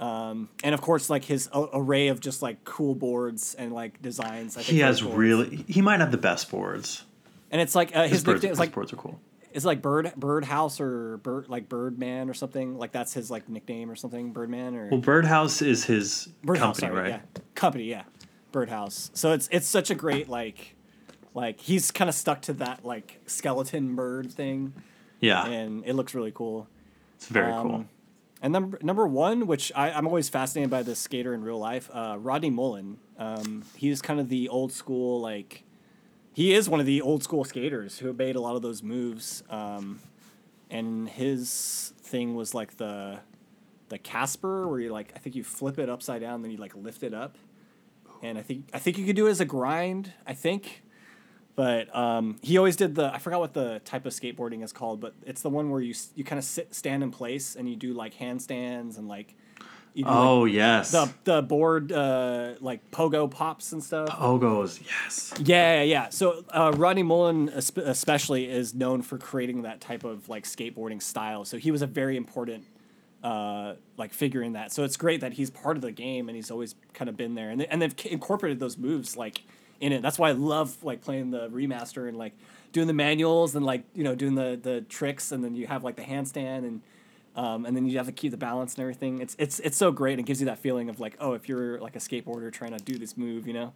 [0.00, 4.02] Um, and of course, like his a- array of just like cool boards and like
[4.02, 4.56] designs.
[4.56, 5.12] I think He has cool.
[5.12, 5.64] really.
[5.68, 7.04] He might have the best boards.
[7.52, 9.20] and it's like uh, his, His, birds, nickname his like boards are cool.
[9.52, 12.76] it's like Bird Birdhouse or Bird like Birdman or something.
[12.76, 14.32] Like that's his like nickname or something.
[14.32, 17.20] Birdman or Well, Birdhouse is his Birdhouse, company, sorry, right?
[17.36, 18.02] Yeah, company, yeah,
[18.54, 19.10] Birdhouse.
[19.14, 20.76] So it's it's such a great like,
[21.34, 24.72] like he's kind of stuck to that like skeleton bird thing,
[25.20, 25.44] Yeah.
[25.46, 26.68] and it looks really cool.
[27.16, 27.84] it's very Um, cool.
[28.40, 31.90] And number number one, which I, I'm always fascinated by this skater in real life,
[31.92, 32.98] uh, Rodney Mullen.
[33.18, 35.64] Um, he's kind of the old school like,
[36.32, 39.42] he is one of the old school skaters who made a lot of those moves.
[39.50, 40.00] Um,
[40.70, 43.18] and his thing was like the
[43.88, 46.74] the Casper, where you like I think you flip it upside down, then you like
[46.76, 47.36] lift it up.
[48.24, 50.12] And I think I think you could do it as a grind.
[50.26, 50.82] I think.
[51.56, 55.00] But um, he always did the I forgot what the type of skateboarding is called,
[55.00, 57.76] but it's the one where you you kind of sit stand in place and you
[57.76, 59.36] do like handstands and like
[59.92, 60.90] you do like, Oh yes.
[60.90, 64.08] the the board uh, like pogo pops and stuff.
[64.08, 64.80] Pogos.
[64.84, 65.32] Yes.
[65.38, 66.08] Yeah, yeah, yeah.
[66.08, 71.44] So uh, Rodney Mullen especially is known for creating that type of like skateboarding style.
[71.44, 72.64] So he was a very important
[73.24, 74.70] uh, like figuring that.
[74.72, 77.34] So it's great that he's part of the game and he's always kind of been
[77.34, 77.50] there.
[77.50, 79.42] And they, and they've incorporated those moves like
[79.80, 80.02] in it.
[80.02, 82.34] That's why I love like playing the remaster and like
[82.72, 85.82] doing the manuals and like you know doing the the tricks and then you have
[85.82, 86.80] like the handstand and.
[87.36, 89.20] Um, and then you have to keep the balance and everything.
[89.20, 90.12] It's it's it's so great.
[90.12, 92.78] and It gives you that feeling of like, oh, if you're like a skateboarder trying
[92.78, 93.72] to do this move, you know.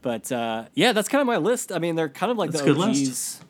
[0.00, 1.70] But uh, yeah, that's kind of my list.
[1.70, 2.78] I mean, they're kind of like That's the OGs.
[3.08, 3.44] list.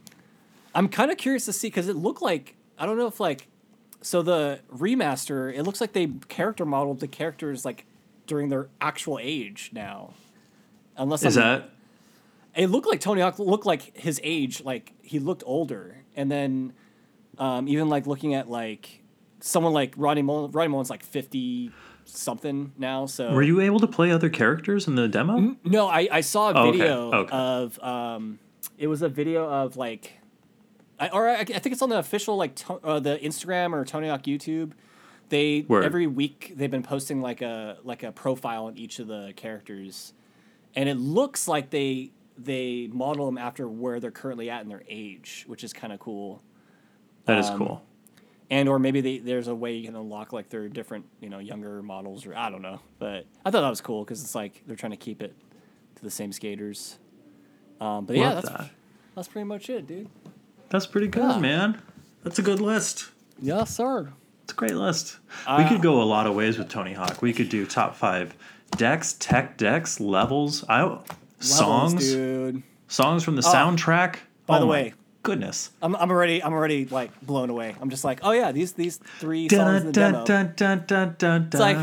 [0.74, 3.46] I'm kind of curious to see because it looked like I don't know if like
[4.02, 5.52] so the remaster.
[5.54, 7.86] It looks like they character modeled the characters like
[8.26, 10.14] during their actual age now.
[10.96, 11.70] Unless Is I'm- that?
[12.54, 16.74] it looked like Tony Hawk looked like his age, like he looked older, and then
[17.38, 19.00] um, even like looking at like
[19.40, 21.70] someone like Rodney Mullen, Rodney Mullen's like fifty
[22.04, 23.06] something now.
[23.06, 25.56] So Were you able to play other characters in the demo?
[25.64, 27.30] no, I, I saw a Oh, okay, video okay.
[27.32, 28.38] of um,
[28.76, 30.12] it was a video of like,
[31.02, 33.84] I or I, I think it's on the official like to, uh, the Instagram or
[33.84, 34.70] Tony Hawk YouTube.
[35.30, 35.84] They Word.
[35.84, 40.12] every week they've been posting like a like a profile on each of the characters,
[40.76, 44.84] and it looks like they they model them after where they're currently at in their
[44.88, 46.40] age, which is kind of cool.
[47.24, 47.82] That is um, cool.
[48.48, 51.40] And or maybe they, there's a way you can unlock like their different you know
[51.40, 54.62] younger models or I don't know, but I thought that was cool because it's like
[54.68, 55.34] they're trying to keep it
[55.96, 56.98] to the same skaters.
[57.80, 58.70] Um, but yeah, that's that.
[59.16, 60.08] that's pretty much it, dude.
[60.72, 61.38] That's pretty good, Yeah.
[61.38, 61.82] man.
[62.24, 63.10] That's a good list.
[63.40, 64.08] Yes, sir.
[64.44, 65.18] It's a great list.
[65.46, 67.20] we Uh, could go a lot of ways with Tony Hawk.
[67.20, 68.34] We could do top five
[68.78, 70.64] decks, tech decks, levels.
[70.68, 70.98] I
[71.40, 72.62] songs, dude.
[72.88, 74.16] songs from the soundtrack.
[74.46, 75.70] by oh the way- goodness.
[75.82, 77.76] I'm, I'm already I'm already like blown away.
[77.80, 80.22] I'm just like, oh yeah, these these three songs in the demo.
[80.24, 81.76] It's like-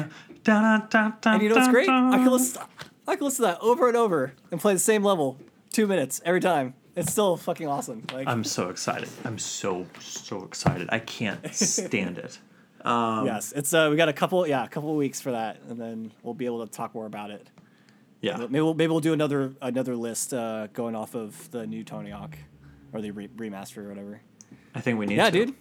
[0.47, 1.88] And you know what's great?
[1.89, 2.62] I can listen.
[3.08, 5.38] I can listen to that over and over and play the same level,
[5.71, 6.73] two minutes every time.
[7.00, 8.04] It's still fucking awesome.
[8.14, 9.10] Like, I'm so excited.
[9.26, 10.90] I'm so so excited.
[10.92, 12.38] I can't stand it.
[12.86, 15.80] yes, it's uh, we got a couple, yeah, a couple of weeks for that, and
[15.80, 17.50] then we'll be able to talk more about it.
[18.22, 18.38] Yeah.
[18.38, 22.10] Maybe we'll maybe we'll do another another list uh, going off of the new Tony
[22.10, 22.38] Hawk
[22.94, 24.22] or the re- remaster or whatever.
[24.76, 25.46] I think we need Yeah, to.
[25.46, 25.56] dude.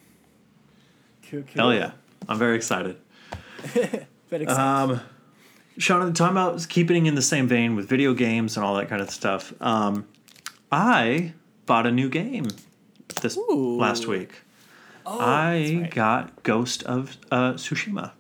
[1.31, 1.53] Cool, cool.
[1.55, 1.93] Hell yeah.
[2.29, 2.97] I'm very excited.
[3.75, 4.49] Been excited.
[4.51, 5.01] Um,
[5.79, 9.01] Sean, talking about keeping in the same vein with video games and all that kind
[9.01, 9.53] of stuff.
[9.61, 10.07] Um,
[10.71, 11.33] I
[11.67, 12.47] bought a new game
[13.23, 13.77] this Ooh.
[13.79, 14.43] last week.
[15.07, 15.91] Oh, I right.
[15.91, 18.13] got Ghost of uh, Tsushima,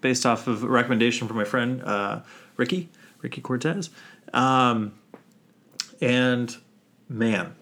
[0.00, 2.20] based off of a recommendation from my friend uh,
[2.56, 2.88] Ricky,
[3.20, 3.90] Ricky Cortez.
[4.32, 4.92] Um,
[6.00, 6.56] and
[7.08, 7.54] man, heard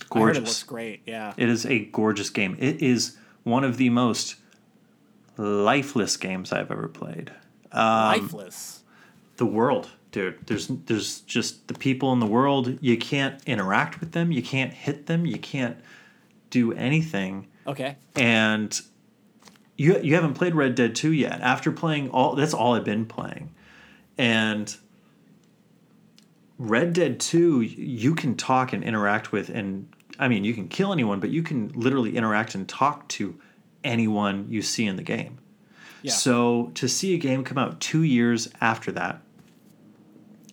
[0.00, 0.38] it gorgeous.
[0.42, 1.02] looks great.
[1.06, 1.34] Yeah.
[1.36, 2.56] It is a gorgeous game.
[2.58, 4.36] It is one of the most
[5.36, 7.30] lifeless games I've ever played.
[7.72, 8.82] Um, Lifeless.
[9.36, 10.46] the world, dude.
[10.46, 12.78] There's there's just the people in the world.
[12.80, 14.32] You can't interact with them.
[14.32, 15.26] You can't hit them.
[15.26, 15.78] You can't
[16.50, 17.48] do anything.
[17.66, 17.96] Okay.
[18.16, 18.78] And
[19.76, 21.40] you you haven't played Red Dead 2 yet.
[21.40, 23.50] After playing all that's all I've been playing.
[24.18, 24.74] And
[26.58, 30.92] Red Dead 2 you can talk and interact with and I mean you can kill
[30.92, 33.38] anyone, but you can literally interact and talk to
[33.82, 35.38] anyone you see in the game.
[36.02, 36.12] Yeah.
[36.12, 39.22] So to see a game come out 2 years after that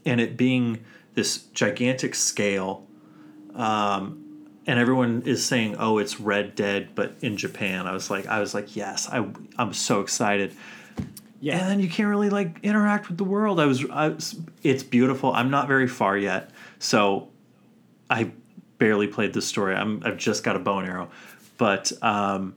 [0.07, 2.87] and it being this gigantic scale
[3.57, 4.23] um,
[4.67, 7.87] and everyone is saying, "Oh, it's Red Dead," but in Japan.
[7.87, 9.25] I was like, I was like, yes, I,
[9.57, 10.53] I'm so excited.
[11.39, 11.57] Yeah.
[11.57, 13.59] And then you can't really like interact with the world.
[13.59, 15.33] I was, I was, it's beautiful.
[15.33, 17.29] I'm not very far yet, so
[18.09, 18.31] I
[18.77, 19.75] barely played the story.
[19.75, 21.09] I'm, I've just got a bow and arrow,
[21.57, 22.55] but um,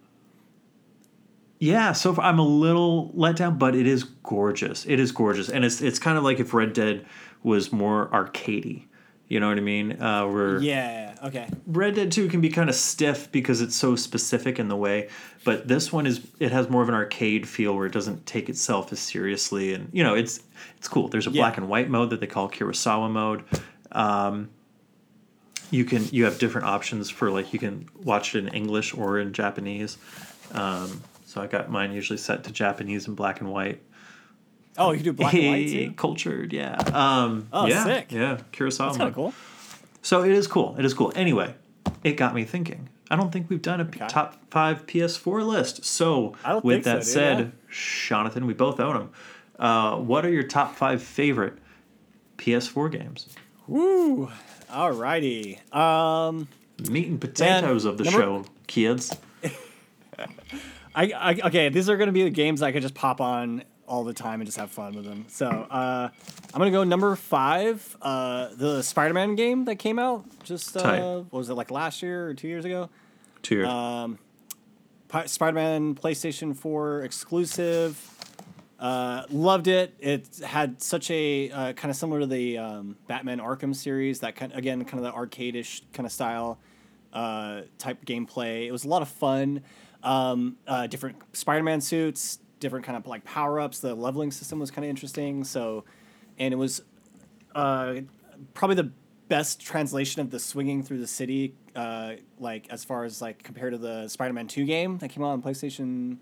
[1.59, 1.93] yeah.
[1.93, 4.85] So far, I'm a little let down, but it is gorgeous.
[4.87, 7.07] It is gorgeous, and it's it's kind of like if Red Dead
[7.43, 8.85] was more arcadey.
[9.29, 10.03] You know what I mean?
[10.03, 11.15] Uh, where yeah.
[11.23, 11.49] Okay.
[11.67, 15.09] Red Dead 2 can be kind of stiff because it's so specific in the way,
[15.45, 18.49] but this one is it has more of an arcade feel where it doesn't take
[18.49, 20.41] itself as seriously and you know, it's
[20.79, 21.07] it's cool.
[21.07, 21.43] There's a Yeah.
[21.43, 23.45] black and white mode that they call Kurosawa mode.
[23.93, 24.49] Um,
[25.71, 29.21] you can you have different options for like you can watch it in English or
[29.21, 29.97] in Japanese.
[30.53, 33.81] Um, so I got mine usually set to Japanese and black and white.
[34.81, 35.93] Oh, you do black and white too.
[35.97, 36.77] cultured, yeah.
[36.93, 38.11] Um, Oh, yeah, sick.
[38.13, 38.79] Yeah, Kurosawa.
[38.87, 39.35] That's kind of cool.
[40.03, 40.75] So it is cool.
[40.79, 41.13] It is cool.
[41.15, 41.55] Anyway,
[42.03, 42.89] it got me thinking.
[43.11, 44.07] I don't think we've done a Okay.
[44.09, 45.85] top five PS4 list.
[45.85, 47.47] So with think so, that said, yeah.
[48.09, 49.11] Jonathan, we both own them.
[49.59, 51.55] Uh, what are your top five favorite
[52.39, 53.29] PS4 games?
[53.67, 54.31] Woo.
[54.71, 55.59] Alrighty.
[55.75, 56.49] Um.
[56.89, 59.15] Meat and potatoes of the number- show, kids.
[60.95, 61.69] I, I okay.
[61.69, 64.47] These are gonna be the games I could just pop on all the time and
[64.47, 65.27] just have fun with them.
[65.29, 66.09] So uh,
[66.55, 67.97] I'm gonna go number five.
[68.01, 72.29] Uh, the Spider-Man game that came out just uh, what was it like last year
[72.29, 72.89] or two years ago?
[73.43, 73.69] Two years.
[73.69, 74.19] Um,
[75.09, 78.17] Pi- Spider-Man PlayStation 4 exclusive.
[78.79, 79.95] Uh, loved it.
[79.99, 84.21] It had such a uh, kind of similar to the um, Batman Arkham series.
[84.21, 86.59] That kind again, kind of the arcade-ish kind of style
[87.13, 88.67] uh, type gameplay.
[88.67, 89.63] It was a lot of fun.
[90.03, 93.81] Um, uh, different Spider-Man suits, different kind of like power-ups.
[93.81, 95.45] The leveling system was kind of interesting.
[95.45, 95.85] So,
[96.39, 96.83] and it was
[97.55, 97.97] uh,
[98.55, 98.93] probably the
[99.29, 103.73] best translation of the swinging through the city, uh, like as far as like compared
[103.73, 106.19] to the Spider-Man Two game that came out on PlayStation.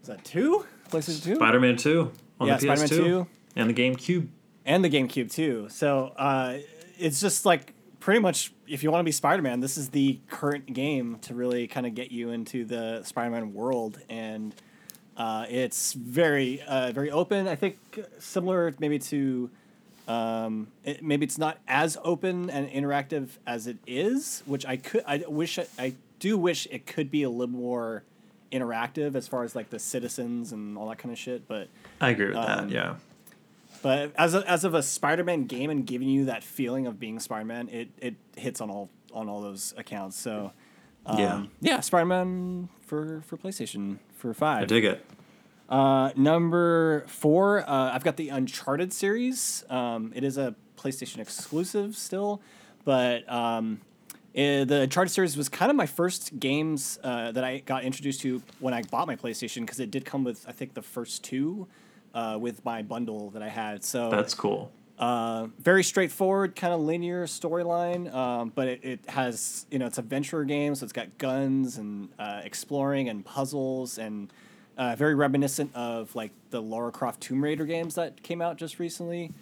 [0.00, 0.66] Was that two?
[0.90, 1.34] PlayStation Two.
[1.36, 3.26] Spider-Man 2 on yeah, the PS2 Spider-Man 2.
[3.56, 4.28] and the GameCube.
[4.64, 5.68] and the GameCube too.
[5.70, 6.58] So uh,
[6.98, 10.72] it's just like pretty much if you want to be Spider-Man, this is the current
[10.72, 14.54] game to really kind of get you into the Spider-Man world, and
[15.16, 17.46] uh, it's very uh, very open.
[17.48, 17.76] I think
[18.18, 19.50] similar maybe to.
[20.08, 25.04] Um, it, maybe it's not as open and interactive as it is, which I could.
[25.06, 25.58] I wish.
[25.58, 28.02] I, I do wish it could be a little more
[28.50, 31.46] interactive as far as like the citizens and all that kind of shit.
[31.46, 31.68] But
[32.00, 32.70] I agree with Um, that.
[32.70, 32.96] Yeah.
[33.80, 37.18] but as a, as of a Spider-Man game and giving you that feeling of being
[37.20, 40.16] Spider-Man, it, it hits on all on all those accounts.
[40.18, 40.52] So
[41.06, 41.44] um, Yeah.
[41.60, 44.62] yeah, Spider-Man for for PlayStation for five.
[44.62, 45.04] I dig it.
[45.68, 49.64] Uh, number four, uh, I've got the Uncharted series.
[49.68, 52.40] Um, it is a PlayStation exclusive still,
[52.84, 53.80] but um,
[54.34, 58.20] eh, the Uncharted series was kind of my first games uh, that I got introduced
[58.22, 61.24] to when I bought my PlayStation because it did come with I think the first
[61.24, 61.66] two
[62.14, 63.82] uh, with my bundle that I had.
[63.82, 64.70] So That's cool.
[64.98, 69.98] Uh, very straightforward, kind of linear storyline, um, but it, it has you know it's
[69.98, 74.32] a venture game, so it's got guns and uh, exploring and puzzles and
[74.76, 78.78] uh, very reminiscent of like the Lara Croft Tomb Raider games that came out just
[78.78, 79.32] recently,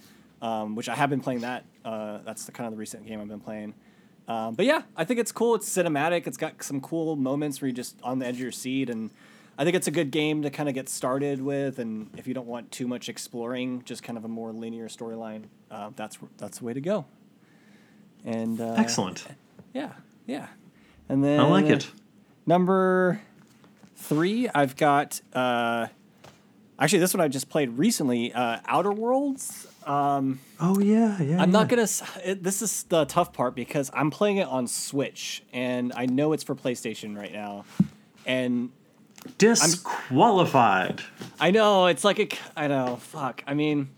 [0.41, 1.41] um, which I have been playing.
[1.41, 3.75] That uh, that's the kind of the recent game I've been playing.
[4.29, 5.57] Um, but yeah, I think it's cool.
[5.57, 6.27] It's cinematic.
[6.27, 9.11] It's got some cool moments where you're just on the edge of your seat, and
[9.61, 11.79] I think it's a good game to kind of get started with.
[11.81, 15.45] And if you don't want too much exploring, just kind of a more linear storyline,
[15.71, 17.05] uh, that's that's the way to go.
[18.25, 19.27] And uh, Excellent.
[19.75, 19.93] Yeah,
[20.27, 20.47] yeah.
[21.11, 21.91] And then I like it.
[22.47, 23.21] Number
[23.97, 25.21] three, I've got.
[25.35, 25.89] Uh,
[26.79, 28.33] actually, this one I just played recently.
[28.33, 29.67] Uh, Outer Worlds.
[29.85, 31.39] Um, Oh yeah, yeah.
[31.39, 31.87] I'm not gonna.
[32.25, 36.33] It, this is the tough part because I'm playing it on Switch, and I know
[36.33, 37.67] it's for PlayStation right now,
[38.25, 38.71] and
[39.39, 41.01] disqualified.
[41.01, 42.97] I'm, i know it's like a I know.
[42.97, 43.43] Fuck.
[43.47, 43.91] I mean,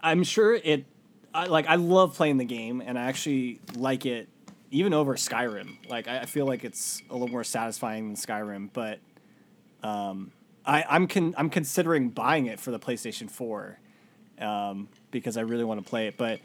[0.00, 0.84] I'm sure it.
[1.34, 1.66] I like.
[1.66, 4.28] I love playing the game, and I actually like it
[4.70, 5.88] even over Skyrim.
[5.88, 9.00] Like I I feel like it's a little more satisfying than Skyrim, but
[9.82, 10.32] um,
[10.64, 13.78] I I'm con- I'm considering buying it for the PlayStation Four,
[14.40, 16.16] um, because I really want to play it.
[16.16, 16.40] But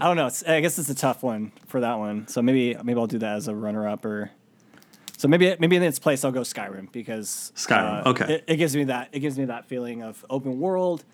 [0.00, 0.30] I don't know.
[0.52, 2.28] I guess it's a tough one for that one.
[2.28, 4.30] So maybe maybe I'll do that as a runner up or.
[5.22, 8.34] So maybe maybe in its place I'll go Skyrim because Skyrim, uh, okay.
[8.34, 11.04] It, it gives me that it gives me that feeling of open world.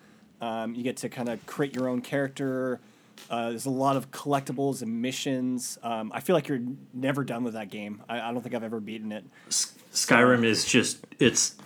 [0.40, 2.80] Um, you get to kind of create your own character.
[3.28, 5.76] Uh, there's a lot of collectibles and missions.
[5.82, 6.62] Um, I feel like you're
[6.94, 8.00] never done with that game.
[8.08, 9.26] I, I don't think I've ever beaten it.
[9.48, 11.56] S- Skyrim is just it's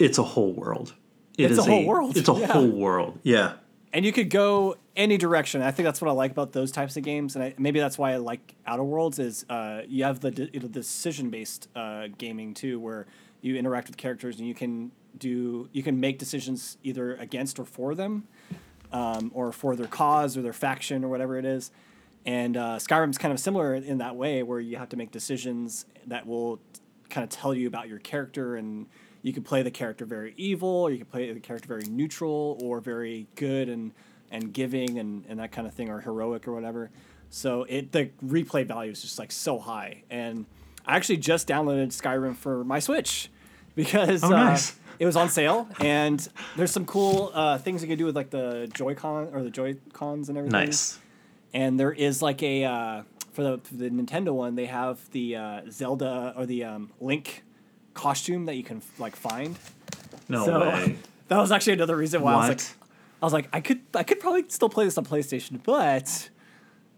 [0.00, 0.92] it's a whole world.
[1.38, 2.46] It It's a whole world, It's a yeah.
[2.48, 3.20] whole world.
[3.22, 3.52] Yeah.
[3.92, 5.62] and you could go any direction.
[5.62, 7.98] I think that's what I like about those types of games, and I, maybe that's
[7.98, 9.18] why I like Outer Worlds.
[9.18, 13.06] Is uh, you have the de- decision based uh, gaming too, where
[13.42, 17.64] you interact with characters and you can do you can make decisions either against or
[17.64, 18.26] for them,
[18.92, 21.70] um, or for their cause or their faction or whatever it is.
[22.24, 25.86] And uh, Skyrim's kind of similar in that way, where you have to make decisions
[26.06, 26.60] that will
[27.08, 28.86] kind of tell you about your character and
[29.22, 32.58] you can play the character very evil or you can play the character very neutral
[32.62, 33.92] or very good and
[34.30, 36.90] and giving and, and that kind of thing or heroic or whatever
[37.30, 40.46] so it the replay value is just like so high and
[40.86, 43.30] i actually just downloaded skyrim for my switch
[43.74, 44.74] because Oh, uh, nice.
[44.98, 48.30] it was on sale and there's some cool uh, things you can do with like
[48.30, 50.98] the joy-con or the joy-cons and everything Nice.
[51.52, 53.02] and there is like a uh,
[53.32, 57.42] for the for the Nintendo one, they have the uh, Zelda or the um, Link
[57.92, 59.58] costume that you can like find.
[60.26, 60.96] No so way.
[61.28, 62.58] that was actually another reason why I was What?
[62.80, 62.85] like,
[63.22, 66.30] I was like, I could I could probably still play this on PlayStation, but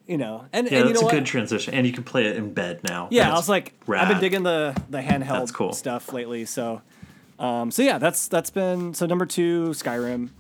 [0.07, 1.13] you know, and, Yeah, and you know a what?
[1.13, 3.09] good transition, and you can play it in bed now.
[3.11, 5.73] Yeah, I was like, I've been digging the the handheld cool.
[5.73, 6.45] stuff lately.
[6.47, 6.83] So,
[7.39, 10.31] um, so yeah, that's that's been so number two, Skyrim,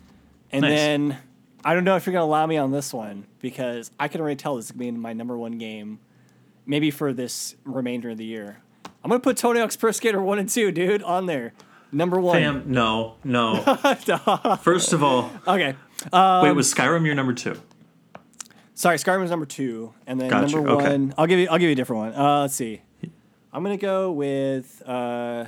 [0.51, 0.71] and Nice.
[0.75, 1.19] then
[1.65, 4.37] I don't know if you're gonna allow me on this one because I can already
[4.37, 6.01] tell this is gonna be my number one game,
[6.67, 8.59] maybe for this remainder of the year.
[9.05, 11.53] I'm gonna put Tony Hawk's Pro Skater one and two, dude, on there.
[11.91, 12.37] Number one.
[12.37, 13.57] Fam, no, no.
[14.63, 15.75] First of all, Okay.
[16.13, 17.61] Um, wait, was Skyrim your number two?
[18.75, 20.91] Sorry, Skyrim was number two, and then Gotcha, number okay.
[20.91, 21.15] one.
[21.19, 21.49] I'll give you.
[21.51, 22.15] I'll give you a different one.
[22.15, 22.83] Uh, let's see.
[23.53, 24.83] I'm gonna go with.
[24.87, 25.47] Uh,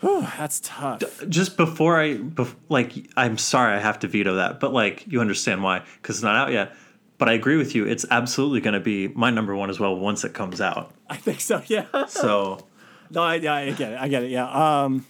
[0.00, 1.02] whew, that's tough.
[1.28, 5.20] Just before I, bef- like, I'm sorry I have to veto that, but like, you
[5.20, 6.74] understand why because it's not out yet.
[7.18, 7.86] But I agree with you.
[7.86, 10.92] It's absolutely going to be my number one as well once it comes out.
[11.08, 11.62] I think so.
[11.68, 11.86] Yeah.
[12.06, 12.66] So
[13.12, 13.98] no, I, I get it.
[13.98, 14.30] I get it.
[14.30, 14.82] Yeah.
[14.84, 15.06] Um,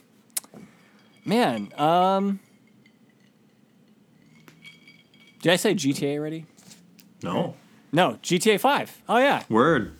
[1.24, 1.72] man.
[1.76, 2.40] Um,
[5.40, 6.46] did I say GTA already?
[7.22, 7.54] no
[7.92, 9.02] No, GTA Five.
[9.08, 9.42] Oh yeah.
[9.48, 9.94] word.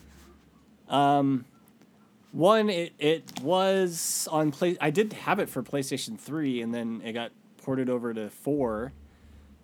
[2.33, 4.75] One, it, it was on play.
[4.81, 8.91] I did have it for PlayStation Three, and then it got ported over to four.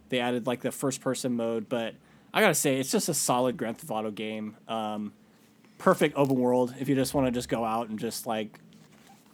[0.09, 1.95] They added like the first person mode, but
[2.31, 4.55] I gotta say, it's just a solid Grand Theft Auto game.
[4.67, 5.13] Um,
[5.79, 8.59] perfect open world if you just want to just go out and just like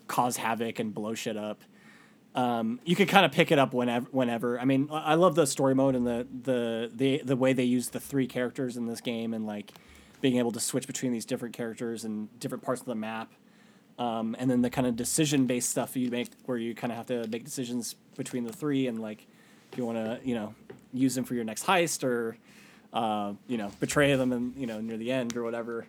[0.08, 1.62] cause havoc and blow shit up.
[2.36, 4.08] Um, you can kind of pick it up whenever.
[4.12, 4.60] Whenever.
[4.60, 7.90] I mean, I love the story mode and the the the the way they use
[7.90, 9.72] the three characters in this game and like
[10.22, 13.32] being able to switch between these different characters and different parts of the map.
[13.98, 16.98] Um, and then the kind of decision based stuff you make where you kind of
[16.98, 19.26] have to make decisions between the three and like
[19.72, 20.54] if you want to you know
[20.94, 22.36] use them for your next heist or
[22.92, 25.88] uh, you know betray them and you know near the end or whatever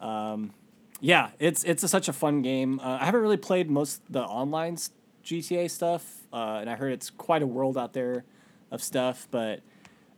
[0.00, 0.52] um,
[1.00, 4.22] yeah it's it's a, such a fun game uh, i haven't really played most the
[4.22, 4.76] online
[5.24, 8.24] gta stuff uh, and i heard it's quite a world out there
[8.70, 9.60] of stuff but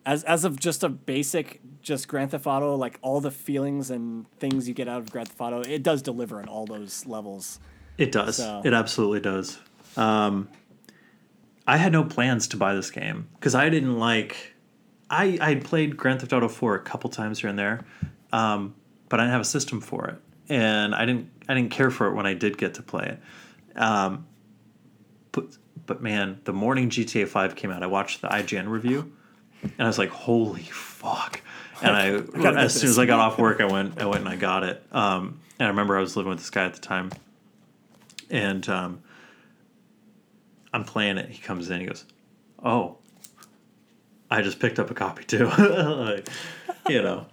[0.04, 4.28] as as of just a basic just Grand Theft Auto, like all the feelings and
[4.38, 7.58] things you get out of Grand Theft Auto, it does deliver on all those levels.
[7.98, 8.36] It does.
[8.36, 9.58] So- It absolutely does.
[9.96, 10.48] Um,
[11.66, 14.54] I had no plans to buy this game because I didn't like.
[15.10, 17.84] I I played Grand Theft Auto Four a couple times here and there,
[18.32, 18.74] um,
[19.08, 20.16] but I didn't have a system for it,
[20.48, 23.80] and I didn't I didn't care for it when I did get to play it.
[23.80, 24.26] Um,
[25.32, 29.12] but but man, the morning GTA Five came out, I watched the IGN review,
[29.62, 31.42] and I was like, "Holy fuck!"
[31.82, 34.28] And I, gotta as soon as I got off work, I went I went and
[34.28, 34.82] I got it.
[34.92, 37.10] Um, and I remember I was living with this guy at the time,
[38.30, 39.02] and um,
[40.72, 41.30] I'm playing it.
[41.30, 41.80] He comes in.
[41.80, 42.04] He goes,
[42.62, 42.98] "Oh,
[44.30, 46.28] I just picked up a copy too." like,
[46.88, 47.26] you know.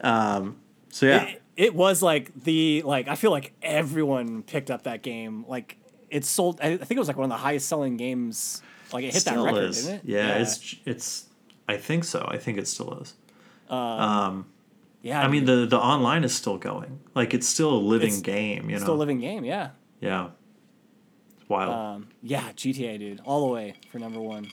[0.00, 0.56] Um,
[0.94, 5.02] so yeah, It, it was like the like I feel like everyone picked up that
[5.02, 5.44] game.
[5.48, 5.76] Like
[6.08, 6.60] it sold.
[6.62, 8.62] I I think it was like one of the highest selling games.
[8.92, 9.86] Like it hit that still record, is.
[9.86, 10.02] didn't it?
[10.04, 11.26] Yeah, it's it's.
[11.68, 12.24] I think so.
[12.30, 13.14] I think it still is.
[15.02, 15.20] yeah.
[15.20, 17.00] I mean, the the online is still going.
[17.12, 18.66] Like it's still a living game.
[18.66, 18.74] You know.
[18.74, 19.44] It's still a living game.
[19.44, 19.70] Yeah.
[19.98, 20.28] yeah.
[21.40, 21.72] It's wild.
[21.72, 24.52] Um, yeah, GTA, dude, all the way for number one.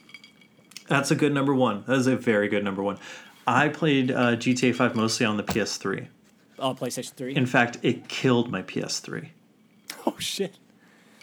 [0.88, 1.84] That's a good number one.
[1.86, 2.98] That is a very good number one.
[3.46, 6.08] I played uh, GTA Five mostly on the PS3.
[6.62, 7.36] Oh, PlayStation Three.
[7.36, 9.30] In fact, it killed my PS3.
[10.06, 10.56] oh shit.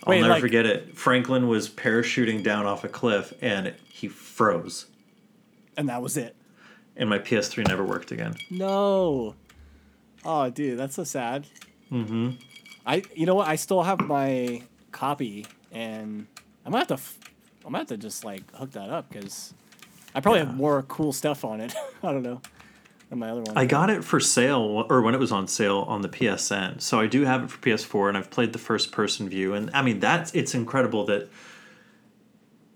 [0.05, 0.97] I'll Wait, never like- forget it.
[0.97, 4.87] Franklin was parachuting down off a cliff and he froze,
[5.77, 6.37] And that was it.
[6.97, 8.37] and my PS3 never worked again.
[8.51, 9.35] No.
[10.25, 11.47] Oh, dude, that's so sad.
[11.93, 12.31] Mm-hmm.
[12.87, 13.49] I, you know what?
[13.49, 14.63] I still have my
[14.93, 16.27] copy, and
[16.65, 17.19] I'm gonna have to, f-
[17.65, 19.53] I'm gonna have to just like hook that up because
[20.15, 20.47] I probably Yeah.
[20.47, 21.75] have more cool stuff on it.
[22.03, 22.41] I don't know.
[23.11, 23.57] Than my other one.
[23.57, 26.81] I got it for sale, or when it was on sale on the PSN.
[26.83, 29.71] So I do have it for PS4, and I've played the first person view, and
[29.73, 31.31] I mean that's it's incredible that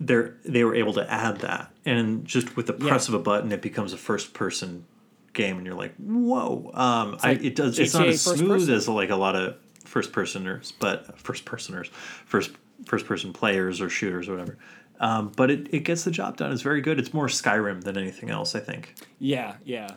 [0.00, 3.52] they're they were able to add that, and just with the press of a button,
[3.52, 4.86] it becomes a first person
[5.34, 6.70] game, and you're like, whoa!
[6.74, 7.78] Um, I, like it does.
[7.78, 8.74] It's not as smooth person.
[8.74, 11.88] as like a lot of first personers, but first personers,
[12.24, 12.52] first
[12.86, 14.58] first person players or shooters or whatever.
[14.98, 16.52] Um, but it, it gets the job done.
[16.52, 16.98] It's very good.
[16.98, 18.94] It's more Skyrim than anything else, I think.
[19.18, 19.88] yeah, yeah.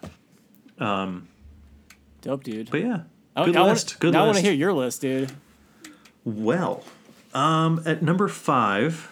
[0.79, 1.27] Um.
[2.21, 2.69] Dope, dude.
[2.71, 3.01] But yeah,
[3.35, 3.99] I- good I wanna- list.
[3.99, 5.31] good now I want to hear your list, dude.
[6.23, 6.83] Well,
[7.33, 9.09] um, at number five.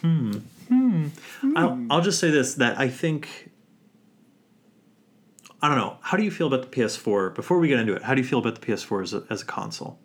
[0.00, 0.32] Hmm.
[0.68, 1.08] Hmm.
[1.56, 3.50] I'll, I'll just say this that I think.
[5.60, 5.96] I don't know.
[6.02, 7.34] How do you feel about the PS4?
[7.34, 9.42] Before we get into it, how do you feel about the PS4 as a, as
[9.42, 9.98] a console?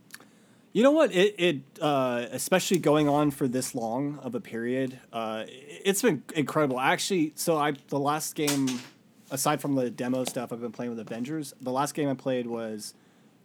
[0.73, 1.11] You know what?
[1.13, 6.23] It, it uh, especially going on for this long of a period, uh, it's been
[6.35, 6.79] incredible.
[6.79, 8.67] Actually, so I the last game,
[9.29, 11.53] aside from the demo stuff, I've been playing with Avengers.
[11.61, 12.95] The last game I played was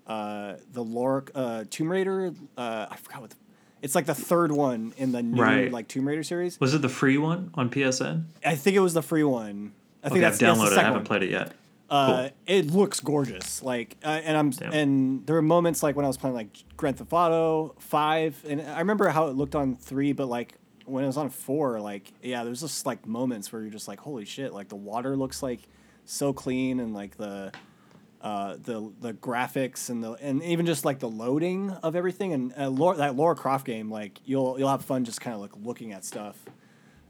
[0.06, 2.32] uh, the lore uh, Tomb Raider.
[2.56, 3.30] Uh, I forgot what.
[3.30, 3.36] The,
[3.80, 5.70] it's like the third one in the new Right.
[5.70, 6.58] like Tomb Raider series.
[6.58, 8.24] Was it the free one on PSN?
[8.44, 9.72] I think it was the free one.
[10.02, 10.72] I think Okay, I've that's, that's the downloaded.
[10.72, 10.78] it.
[10.78, 11.04] I haven't one.
[11.04, 11.52] played it yet.
[11.90, 12.30] Uh, Cool.
[12.46, 13.62] It looks gorgeous.
[13.62, 14.72] Like, uh, and I'm Damn.
[14.72, 18.60] and there were moments like when I was playing like Grand Theft Auto Five, and
[18.60, 22.12] I remember how it looked on three, but like when it was on four, like
[22.22, 24.52] yeah, there's just like moments where you're just like, holy shit!
[24.52, 25.60] Like the water looks like
[26.04, 27.52] so clean, and like the
[28.20, 32.52] uh, the the graphics and the and even just like the loading of everything and
[32.58, 35.52] uh, Lara, that Lara Croft game, like you'll you'll have fun just kind of like
[35.62, 36.36] looking at stuff.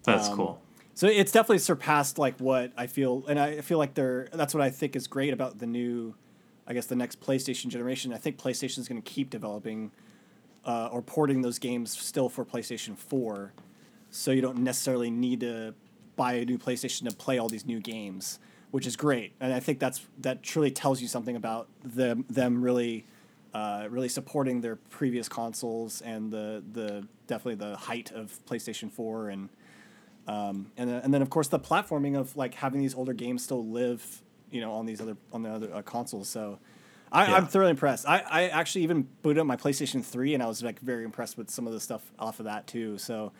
[0.05, 0.63] That's um, cool.
[0.99, 4.27] So it's definitely surpassed like what I feel, and I feel like they're.
[4.33, 6.17] That's what I think is great about the new,
[6.67, 8.13] I guess the next PlayStation generation.
[8.13, 9.93] I think PlayStation is going to keep developing,
[10.65, 13.53] uh, or porting those games still for PlayStation Four,
[14.11, 15.73] so you don't necessarily need to
[16.17, 18.41] buy a new PlayStation to play all these new games,
[18.73, 19.35] which is great.
[19.39, 23.07] And I think that's that truly tells you something about them them really,
[23.55, 29.29] uh, really supporting their previous consoles and the the definitely the height of PlayStation Four
[29.29, 29.49] and
[30.29, 33.67] and then, and then of course the platforming of like having these older games still
[33.67, 36.59] live you know on these other on the other uh, consoles so
[37.11, 37.37] I, Yeah.
[37.37, 38.07] I'm thoroughly impressed.
[38.07, 41.39] I, I actually even booted up my PlayStation 3 and I was like very impressed
[41.39, 42.99] with some of the stuff off of that too.
[42.99, 43.33] So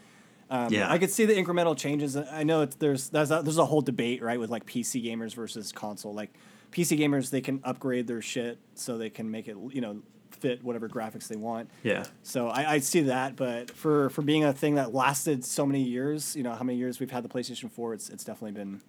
[0.49, 0.91] um, Yeah.
[0.91, 2.17] I could see the incremental changes.
[2.17, 5.35] I know it's, there's there's a, there's a whole debate right with like PC gamers
[5.35, 6.15] versus console.
[6.15, 6.33] Like
[6.73, 10.01] PC gamers, they can upgrade their shit so they can make it you know
[10.41, 11.71] fit whatever graphics they want.
[11.83, 12.05] Yeah.
[12.23, 15.83] So I, I see that, but for for being a thing that lasted so many
[15.83, 18.81] years, you know how many years we've had the PlayStation Four, it's it's definitely been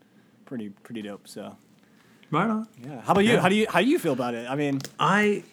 [0.45, 1.27] pretty pretty dope.
[1.27, 1.55] So
[2.31, 2.67] Right on.
[2.85, 3.33] yeah, how about you?
[3.33, 3.41] Yeah.
[3.41, 4.49] How do you how do you feel about it?
[4.49, 5.43] I mean, I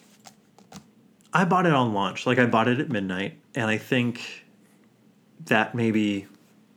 [1.33, 2.27] I bought it on launch.
[2.27, 4.45] Like I bought it at midnight, and I think
[5.47, 6.27] that maybe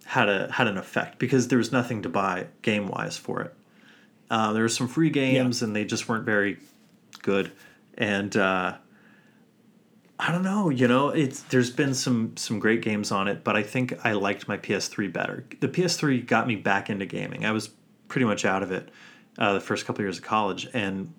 [0.06, 3.54] had a had an effect because there was nothing to buy game wise for it.
[4.30, 6.58] Uh, there were some free games, and they just weren't very
[7.24, 7.52] good.
[7.98, 8.76] And uh,
[10.22, 13.56] I don't know, you know, it's there's been some some great games on it, but
[13.56, 15.46] I think I liked my PS3 better.
[15.62, 17.46] The PS3 got me back into gaming.
[17.46, 17.70] I was
[18.10, 18.90] pretty much out of it
[19.38, 21.14] uh, the first couple years of college, and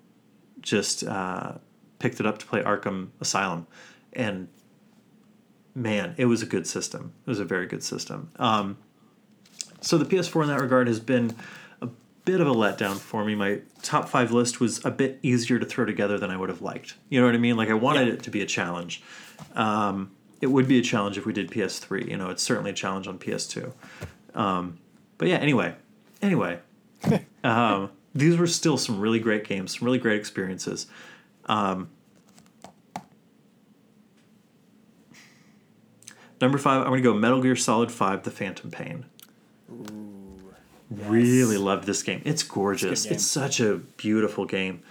[0.61, 1.53] just uh,
[1.97, 3.65] picked it up to play Arkham Asylum,
[4.13, 4.47] and
[5.73, 7.13] man, it was a good system.
[7.25, 8.29] It was a very good system.
[8.35, 8.77] Um,
[9.81, 11.35] so the PS4 in that regard has been
[12.25, 13.35] bit of a letdown for me.
[13.35, 16.61] My top five list was a bit easier to throw together than I would have
[16.61, 16.95] liked.
[17.09, 17.57] You know what I mean?
[17.57, 18.13] Like I wanted Yeah.
[18.13, 19.01] it to be a challenge.
[19.55, 22.07] Um, it would be a challenge if we did PS3.
[22.09, 23.73] You know, it's certainly a challenge on PS2.
[24.35, 24.79] Um,
[25.17, 25.75] but yeah, anyway,
[26.21, 26.59] anyway,
[27.43, 30.87] um, these were still some really great games, some really great experiences.
[31.47, 31.89] Um,
[36.39, 39.05] number five, I'm going to go Metal Gear Solid 5 The Phantom Pain.
[40.91, 42.21] Really loved this game.
[42.25, 43.03] It's gorgeous.
[43.05, 43.13] game.
[43.13, 44.83] It's such a beautiful game.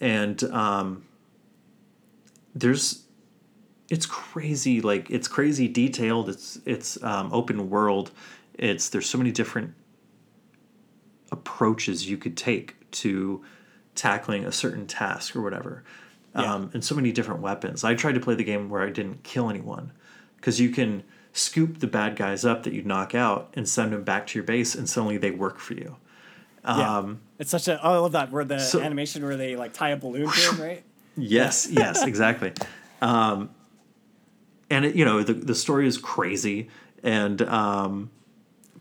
[0.00, 1.04] And um,
[2.54, 3.04] there's
[3.88, 8.10] it's crazy like it's crazy detailed it's it's um, open world
[8.54, 9.72] it's there's so many different
[11.30, 13.44] approaches you could take to
[13.94, 15.84] tackling a certain task or whatever
[16.34, 16.52] Yeah.
[16.54, 19.22] um, and so many different weapons i tried to play the game where i didn't
[19.22, 19.92] kill anyone
[20.36, 21.02] because you can
[21.36, 24.44] scoop the bad guys up that you knock out and send them back to your
[24.44, 25.96] base and suddenly they work for you
[26.66, 27.80] yeah, Um, it's such a.
[27.80, 30.40] Oh, I love that where the so- animation where they like tie a balloon to
[30.50, 30.82] him, right?
[31.16, 32.52] Yes, yes, exactly.
[33.00, 33.48] and
[34.70, 36.68] it, you know the the story is crazy
[37.04, 38.10] and um,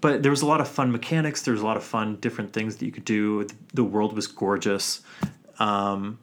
[0.02, 1.44] but there was a lot of fun mechanics.
[1.44, 3.48] There was a lot of fun different things that you could do.
[3.74, 5.02] The world was gorgeous.
[5.60, 6.18] Um,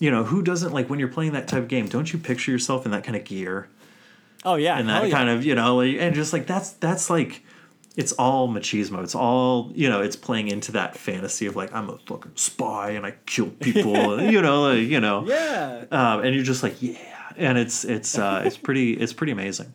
[0.00, 1.86] you know who doesn't like when you're playing that type of game?
[1.86, 3.68] Don't you picture yourself in that kind of gear
[4.44, 5.14] Oh yeah, and hell that yeah.
[5.14, 7.44] kind of you know like, and just like that's that's like
[7.96, 9.02] it's all machismo.
[9.02, 10.00] It's all you know.
[10.00, 14.22] It's playing into that fantasy of like I'm a fucking spy and I kill people.
[14.30, 15.84] you know, like, you know yeah.
[15.90, 16.96] um, and you're just like yeah
[17.36, 19.72] and it's it's uh, it's pretty it's pretty amazing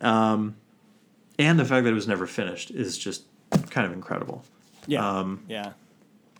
[0.00, 0.56] um,
[1.38, 3.24] and the fact that it was never finished is just
[3.70, 4.44] kind of incredible
[4.86, 5.06] Yeah.
[5.06, 5.72] um, yeah.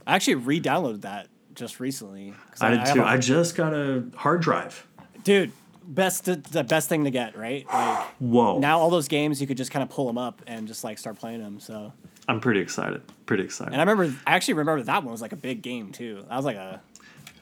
[0.06, 2.32] I actually re-downloaded that just recently.
[2.60, 4.86] i did have too i just got a hard drive
[5.24, 5.52] dude,
[5.84, 7.66] best the best thing to get, right?
[7.72, 10.68] Like whoa now all those games you could just kind of pull them up and
[10.68, 11.60] just like start playing them.
[11.60, 11.92] So,
[12.28, 15.32] i'm pretty excited pretty excited and I remember I actually remember that one was like
[15.32, 16.24] a big game too.
[16.28, 16.80] That was like a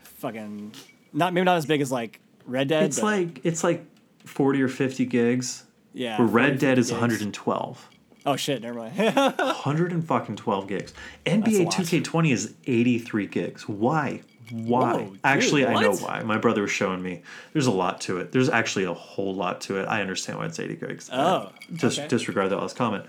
[0.03, 0.73] fucking
[1.13, 2.85] not maybe not as big as like Red Dead.
[2.85, 3.85] it's like it's like
[4.25, 5.65] 40 or 50 gigs
[5.95, 6.93] yeah, where red dead 50 is gigs.
[6.93, 7.89] 112
[8.27, 8.95] Oh shit, never mind.
[9.17, 10.93] 100 and fucking 12 gigs
[11.27, 16.63] nba 2k20 is 83 gigs why why Whoa, dude, actually i know why my brother
[16.63, 17.23] was showing me
[17.53, 20.47] there's a lot to it there's actually a whole lot to it i understand why
[20.47, 22.09] it's 80 gigs Oh, just okay.
[22.09, 23.05] disregard that last comment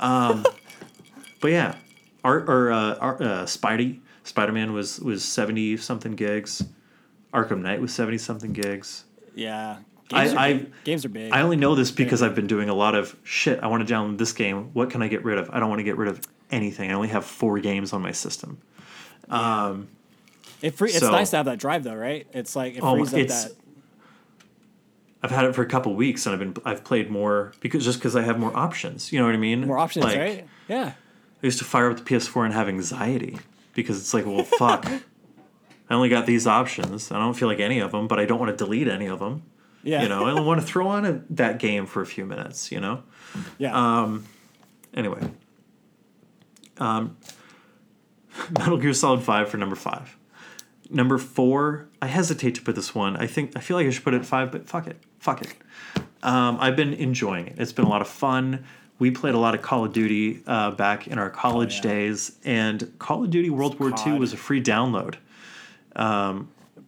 [0.00, 0.44] um,
[1.40, 1.76] but yeah
[2.22, 6.62] art or uh, Ar- uh, spidey spider-man was was 70 something gigs
[7.32, 9.04] arkham knight was 70 something gigs
[9.36, 9.78] yeah,
[10.12, 10.72] I- games, are, I- big.
[10.84, 11.32] games are big.
[11.32, 13.58] I only know this because I've been doing a lot of shit.
[13.64, 14.70] I want to download this game.
[14.72, 15.50] What can I get rid of?
[15.50, 16.20] I don't want to get rid of
[16.52, 16.92] anything.
[16.92, 18.58] I only have four games on my system.
[20.64, 22.26] It free, it's so- nice to have that drive though, right?
[22.32, 23.52] It's like it Oh, frees up that.
[25.22, 27.98] I've had it for a couple weeks, and I've been I've played more because just
[27.98, 29.12] because I have more options.
[29.12, 29.66] You know what I mean?
[29.66, 30.46] More options, Like, right?
[30.68, 30.92] Yeah.
[31.42, 33.38] I used to fire up the PS4 and have anxiety
[33.74, 34.86] because it's like, well, fuck.
[35.90, 37.10] I only got these options.
[37.12, 39.18] I don't feel like any of them, but I don't want to delete any of
[39.18, 39.42] them.
[39.82, 40.02] Yeah.
[40.02, 42.72] You know, I want to throw on a, that game for a few minutes.
[42.72, 43.02] You know.
[43.58, 43.74] yeah.
[44.02, 44.24] Um,
[44.94, 45.20] Anyway,
[46.78, 47.16] um,
[48.58, 50.16] Metal Gear Solid Five for number five.
[50.90, 53.16] Number four, I hesitate to put this one.
[53.16, 55.42] I think I feel like I should put it at five, but fuck it, fuck
[55.42, 55.54] it.
[56.22, 57.56] Um, I've been enjoying it.
[57.58, 58.64] It's been a lot of fun.
[58.98, 61.82] We played a lot of Call of Duty uh, back in our college yeah.
[61.82, 65.16] days, and Call of Duty World War II was a free download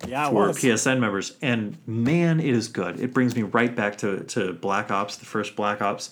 [0.07, 0.29] yeah.
[0.29, 0.59] For was.
[0.59, 3.01] PSN members, and man, it is good.
[3.01, 6.11] It brings me right back to to Black Ops, the first Black Ops,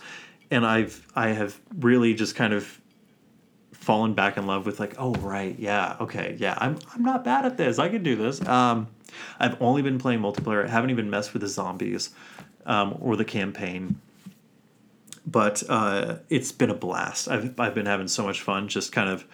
[0.50, 2.80] and I've I have really just kind of
[3.84, 7.44] fallen back in love with like, oh right, yeah, okay, yeah, I'm I'm not bad
[7.44, 7.78] at this.
[7.78, 8.44] I can do this.
[8.46, 8.88] Um,
[9.38, 10.64] I've only been playing multiplayer.
[10.64, 12.10] I haven't even messed with the zombies
[12.66, 14.00] um, or the campaign.
[15.26, 17.28] But uh, it's been a blast.
[17.28, 18.68] I've, I've been having so much fun.
[18.68, 19.24] Just kind of,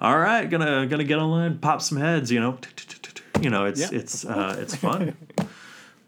[0.00, 2.30] all right, gonna gonna get online, pop some heads.
[2.30, 2.58] You know,
[3.40, 3.98] you know, it's Yeah.
[3.98, 5.16] it's uh, it's fun.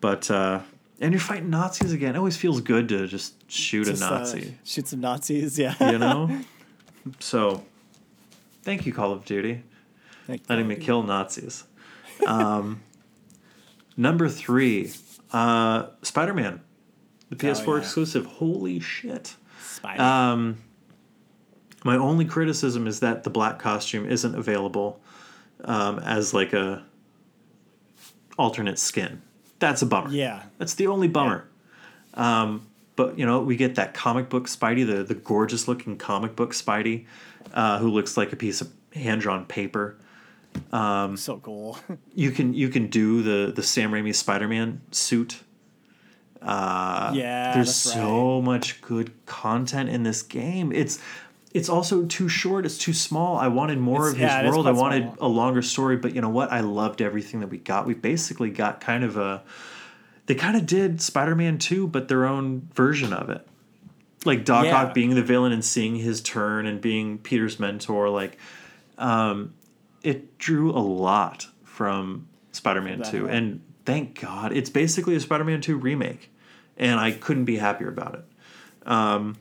[0.01, 0.61] but uh,
[1.01, 2.15] and you're fighting Nazis again.
[2.15, 4.59] It always feels good to just shoot Just, a uh, Nazi.
[4.65, 5.59] shoot some Nazis.
[5.59, 5.75] Yeah.
[5.91, 6.41] you know.
[7.19, 7.65] So,
[8.63, 9.63] thank you, Call of Duty,
[10.29, 11.65] Like, letting me kill Nazis.
[12.27, 12.83] Um,
[13.97, 14.93] number three,
[15.33, 16.61] uh, Spider Man,
[17.31, 17.81] the PS4 Oh, yeah.
[17.83, 18.27] exclusive.
[18.27, 19.37] Holy shit.
[19.63, 20.03] Spider.
[20.03, 20.57] Um,
[21.85, 25.01] my only criticism is that the black costume isn't available
[25.65, 26.85] um, as like a
[28.39, 29.23] alternate skin.
[29.59, 30.11] That's a bummer.
[30.11, 30.45] yeah.
[30.59, 31.47] That's the only bummer.
[32.15, 36.35] Um, but you know, we get that comic book Spidey, the the gorgeous looking comic
[36.37, 37.07] book Spidey,
[37.55, 39.97] uh, who looks like a piece of hand drawn paper.
[40.73, 41.79] Um, So cool.
[42.15, 45.41] You can you can do the the Sam Raimi Spider Man suit.
[46.43, 47.53] Uh, yeah.
[47.55, 50.73] there's so much good content in this game.
[50.73, 50.99] It's
[51.53, 52.65] it's also too short.
[52.65, 53.37] It's too small.
[53.37, 54.67] I wanted more It's- of his yeah, world.
[54.67, 55.17] I wanted small.
[55.21, 55.97] a longer story.
[55.97, 56.51] But you know what?
[56.53, 57.87] I loved everything that we got.
[57.87, 59.43] We basically got kind of a.
[60.27, 63.47] They kind of did Spider-Man 2, but their own version of it.
[64.25, 64.83] Like Doc Yeah.
[64.83, 68.11] Ock being the villain and seeing his turn and being Peter's mentor.
[68.11, 68.39] Like,
[68.99, 69.55] um,
[70.03, 73.31] it drew a lot from Spider-Man 2, Definitely.
[73.37, 76.31] and thank God it's basically a Spider-Man 2 remake,
[76.77, 78.25] and I couldn't be happier about it.
[78.87, 79.37] Um,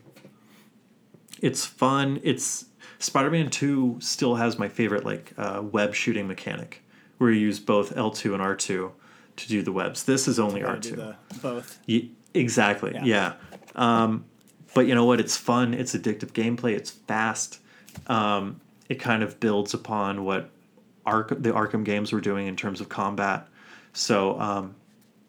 [1.40, 2.20] it's fun.
[2.22, 2.66] It's
[2.98, 6.82] Spider-Man 2 still has my favorite like uh, web shooting mechanic,
[7.18, 8.90] where you use both L2 and R2
[9.36, 10.04] to do the webs.
[10.04, 11.16] This is only R2.
[11.42, 11.78] both.
[11.86, 12.92] Ye- exactly.
[12.94, 13.04] Yeah.
[13.04, 13.32] Yeah.
[13.74, 14.24] Um,
[14.74, 15.20] but you know what?
[15.20, 15.74] It's fun.
[15.74, 16.76] It's addictive gameplay.
[16.76, 17.60] It's fast.
[18.06, 20.50] Um, it kind of builds upon what
[21.06, 23.48] Ark- the Arkham games were doing in terms of combat.
[23.92, 24.74] So um,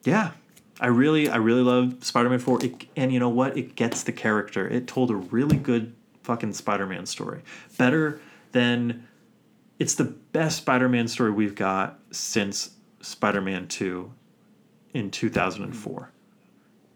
[0.04, 0.32] yeah,
[0.80, 2.64] I really, I really love Spider-Man Four.
[2.64, 3.58] It, and you know what?
[3.58, 4.68] It gets the character.
[4.68, 7.42] It told a really good fucking Spider-Man story.
[7.78, 8.20] Better
[8.52, 9.08] than.
[9.80, 12.72] It's the best Spider-Man story we've got since
[13.02, 14.14] Spider-Man Two
[14.94, 16.12] in 2004.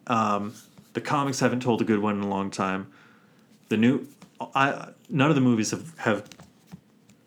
[0.08, 0.54] Um,
[0.96, 2.88] the comics haven't told a good one in a long time.
[3.70, 4.08] The new,
[4.56, 6.28] I none of the movies have have,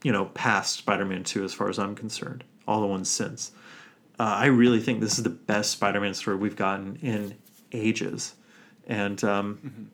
[0.03, 2.43] you know, passed Spider-Man 2 as far as I'm concerned.
[2.67, 3.53] All the ones since.
[4.19, 7.37] Uh, I really think this is the best Spider-Man story we've gotten in
[7.73, 8.35] ages,
[8.87, 9.91] and um,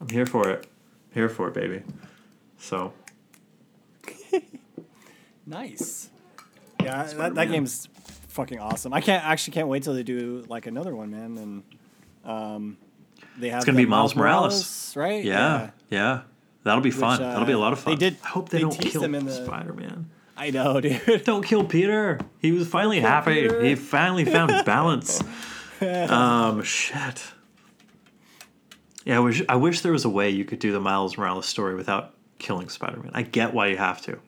[0.00, 0.66] I'm here for it.
[1.14, 1.82] Here for it, baby.
[2.58, 2.92] So
[5.46, 6.08] Nice.
[6.82, 7.88] Yeah, that, that game's
[8.28, 8.92] fucking awesome.
[8.92, 11.38] I can't actually can't wait till they do like another one, man.
[11.38, 11.62] And
[12.26, 12.76] um,
[13.38, 15.24] they have it's gonna be Miles Morales, right?
[15.24, 16.22] Yeah, yeah,
[16.64, 17.22] that'll be fun.
[17.22, 17.94] uh, that'll be a lot of fun.
[17.94, 20.10] they did- I hope they, they don't kill him in the- Spider-Man.
[20.36, 21.24] I know, dude.
[21.24, 22.20] Don't kill Peter.
[22.40, 23.34] He was finally kill happy.
[23.42, 23.62] Peter.
[23.64, 25.22] He finally found balance.
[25.80, 27.22] um, shit.
[29.04, 31.46] Yeah, I wish I wish there was a way you could do the Miles Morales
[31.46, 33.12] story without killing Spider-Man.
[33.14, 34.18] I get why you have to.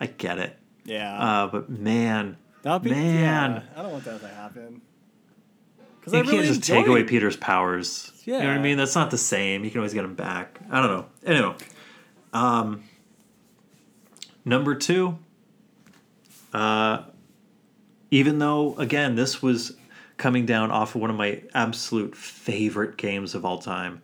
[0.00, 0.58] I get it.
[0.84, 3.52] Yeah, Uh, but man, that'd be man.
[3.52, 4.82] Yeah, I don't want that to happen.
[6.04, 8.12] Because you I really can't just take away Peter's powers.
[8.24, 8.76] You know what I mean?
[8.76, 9.64] That's not the same.
[9.64, 10.58] You can always get him back.
[10.70, 11.06] I don't know.
[11.24, 11.54] Anyway,
[12.32, 12.84] um,
[14.44, 15.18] number two.
[16.52, 17.02] Uh,
[18.10, 19.76] even though again this was
[20.16, 24.02] coming down off of one of my absolute favorite games of all time.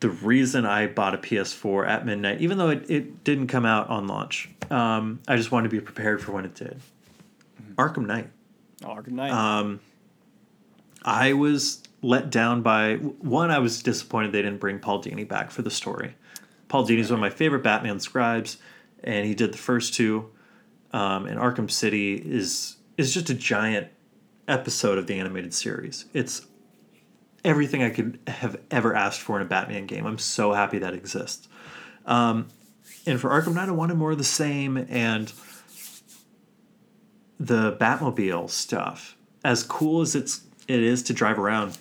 [0.00, 3.88] The reason I bought a PS4 at midnight, even though it, it didn't come out
[3.88, 6.80] on launch, um, I just wanted to be prepared for when it did.
[7.76, 8.28] Arkham Knight.
[8.84, 9.30] Oh, Arkham Knight.
[9.30, 9.80] Um,
[11.06, 13.50] I was let down by one.
[13.50, 16.16] I was disappointed they didn't bring Paul Dini back for the story.
[16.68, 18.58] Paul Dini is one of my favorite Batman scribes,
[19.02, 20.30] and he did the first two.
[20.92, 23.88] Um, and Arkham City is is just a giant
[24.48, 26.06] episode of the animated series.
[26.12, 26.46] It's
[27.44, 30.06] everything I could have ever asked for in a Batman game.
[30.06, 31.48] I'm so happy that exists.
[32.04, 32.48] Um,
[33.06, 35.32] and for Arkham Knight, I wanted more of the same, and
[37.38, 41.78] the Batmobile stuff, as cool as it's it is to drive around,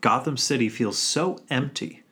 [0.00, 2.02] Gotham City feels so empty.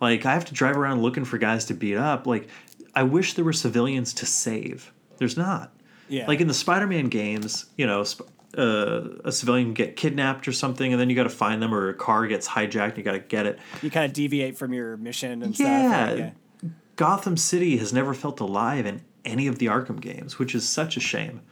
[0.00, 2.26] Like I have to drive around looking for guys to beat up.
[2.26, 2.48] Like
[2.94, 4.92] I wish there were civilians to save.
[5.18, 5.72] There's not.
[6.08, 8.26] yeah, Like in the Spider-Man games, you know, sp-
[8.58, 11.88] uh, a civilian get kidnapped or something, and then you got to find them, or
[11.88, 13.60] a car gets hijacked, you got to get it.
[13.80, 16.06] you kind of deviate from your mission and Yeah.
[16.08, 16.18] stuff.
[16.18, 20.68] like, Gotham City has never felt alive in any of the Arkham games, which is
[20.68, 21.42] such a shame.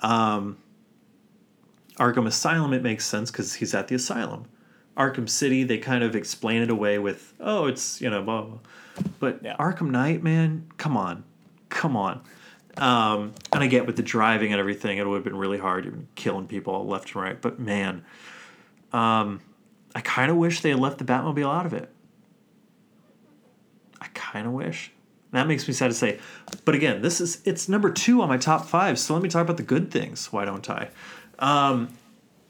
[0.00, 0.56] Um,
[1.98, 4.46] Arkham Asylum, it makes sense because he's at the asylum.
[4.96, 8.58] Arkham City, they kind of explain it away with, oh, it's, you know, blah, blah.
[9.18, 9.56] But Yeah.
[9.56, 11.24] Arkham Knight, man, come on.
[11.68, 12.22] Come on.
[12.76, 15.86] Um, and I get with the driving and everything, it would have been really hard,
[15.86, 17.40] even killing people left and right.
[17.40, 18.04] But man,
[18.92, 19.40] um,
[19.94, 21.90] I kind of wish they had left the Batmobile out of it.
[24.00, 24.92] I kind of wish.
[25.32, 26.18] That makes me sad to say.
[26.64, 28.98] But again, this is it's number two on my top five.
[28.98, 30.30] So let me talk about the good things.
[30.30, 30.90] Why don't I?
[31.42, 31.88] Um,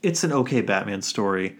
[0.03, 1.57] it's an okay Batman story.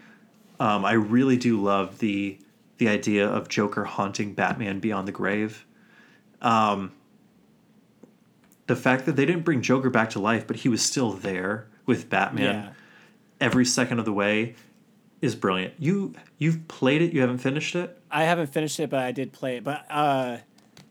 [0.59, 2.37] Um, I really do love the
[2.77, 5.65] the idea of Joker haunting Batman beyond the grave.
[6.41, 6.91] Um,
[8.67, 11.67] the fact that they didn't bring Joker back to life, but he was still there
[11.85, 12.69] with Batman Yeah.
[13.41, 14.55] every second of the way
[15.21, 15.73] is brilliant.
[15.79, 17.97] You you've played it, you haven't finished it?
[18.11, 19.63] I haven't finished it, but I did play it.
[19.63, 20.37] But uh,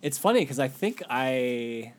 [0.03, 1.93] it's funny because I think I,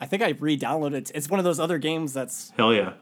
[0.00, 0.94] I think I re-downloaded.
[0.94, 1.12] it.
[1.14, 2.92] It's one of those other games that's Hell yeah.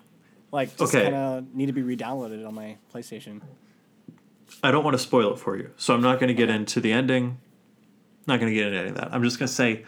[0.52, 1.04] Like just Okay.
[1.04, 3.40] kind of need to be re-downloaded on my PlayStation.
[4.62, 6.80] I don't want to spoil it for you, so I'm not going to get into
[6.80, 7.38] the ending.
[8.26, 9.12] Not going to get into any of that.
[9.12, 9.84] I'm just going to say,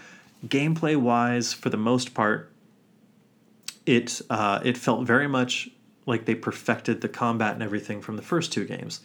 [0.47, 2.53] gameplay wise, for the most part,
[3.87, 5.71] it uh, it felt very much
[6.07, 9.01] like they perfected the combat and everything from the first two games.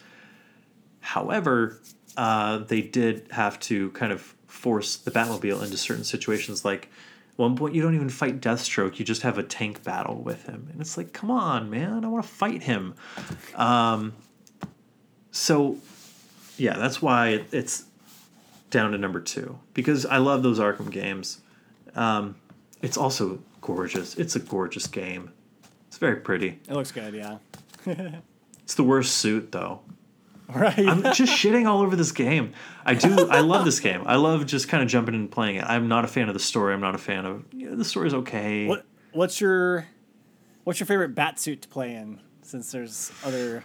[1.00, 1.80] However,
[2.16, 6.64] uh, they did have to kind of force the Batmobile into certain situations.
[6.64, 6.88] Like
[7.36, 10.68] one point, you don't even fight Deathstroke; you just have a tank battle with him,
[10.72, 12.94] and it's like, come on, man, I want to fight him.
[13.56, 14.12] Um,
[15.30, 15.78] so,
[16.56, 17.84] yeah, that's why it- it's
[18.70, 21.40] down to number two because I love those Arkham games.
[21.94, 22.34] Um,
[22.82, 24.16] it's also gorgeous.
[24.16, 25.30] It's a gorgeous game.
[25.88, 26.58] It's very pretty.
[26.68, 27.38] It looks good, yeah.
[28.64, 29.80] It's the worst suit though.
[30.54, 30.78] Right.
[30.78, 32.52] I'm just shitting all over this game.
[32.84, 33.28] I do.
[33.30, 34.02] I love this game.
[34.04, 35.64] I love just kind of jumping in and playing it.
[35.64, 36.74] I'm not a fan of the story.
[36.74, 38.66] I'm not a fan of yeah, the story's okay.
[38.66, 39.86] what What's your
[40.64, 42.20] What's your favorite bat suit to play in?
[42.42, 43.64] Since there's other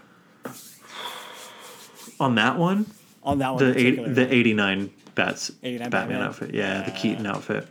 [2.19, 2.85] On that one,
[3.23, 3.73] on that one.
[3.73, 6.21] the eight, the 89 bats 89 Batman, Batman.
[6.27, 6.53] outfit.
[6.53, 7.67] Yeah, the Keaton outfit.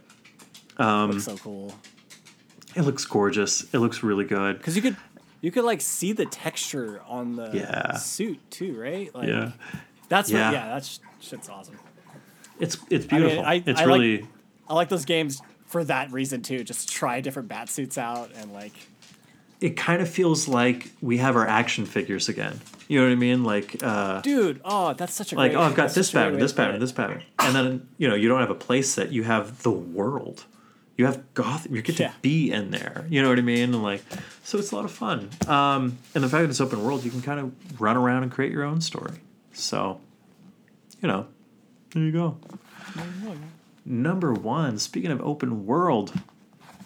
[0.78, 1.74] looks um, so cool.
[2.74, 3.62] It looks gorgeous.
[3.74, 4.58] It looks really good.
[4.58, 4.96] Because you could
[5.40, 7.94] you could like see the texture on the Yeah.
[7.96, 9.14] suit too, right?
[9.14, 9.52] Like, Yeah.
[10.08, 10.46] That's Yeah.
[10.46, 10.68] what, yeah.
[10.68, 11.78] That's shit's awesome.
[12.58, 13.44] It's it's I mean, beautiful.
[13.44, 14.26] I- it's I like- really
[14.68, 16.64] I like those games for that reason too.
[16.64, 18.72] Just try different bat suits out and like
[19.60, 22.60] it kind of feels like we have our action figures again.
[22.86, 23.42] You know what I mean?
[23.42, 26.16] Like, uh, Dude, oh, that's such a like great, oh, I've got this such a
[26.18, 28.82] great pattern, this pattern, this pattern, and then you know you don't have a play
[28.82, 29.10] set.
[29.12, 30.44] You have the world.
[30.98, 31.68] You have goth.
[31.70, 32.08] You get Yeah.
[32.08, 33.06] to be in there.
[33.08, 33.72] You know what I mean?
[33.72, 34.02] And like,
[34.42, 35.30] so it's a lot of fun.
[35.46, 38.32] Um, and the fact that it's open world, you can kind of run around and
[38.32, 39.20] create your own story.
[39.52, 40.00] So,
[41.00, 41.28] you know,
[41.94, 42.36] there you go.
[43.84, 44.78] Number one.
[44.78, 46.12] Speaking of open world,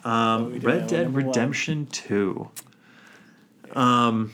[0.04, 1.26] um, do Red Dead number one.
[1.28, 2.50] Redemption Two.
[3.72, 4.32] Um,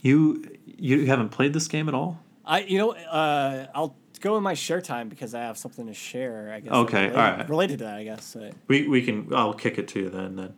[0.00, 2.20] you you haven't played this game at all?
[2.44, 5.94] I you know uh, I'll go in my share time because I have something to
[5.94, 6.52] share.
[6.52, 7.48] I guess Okay, related, alright.
[7.48, 7.96] related to that.
[7.98, 8.36] I guess.
[8.68, 9.32] We we can.
[9.34, 10.36] I'll kick it to you then.
[10.36, 10.54] Then,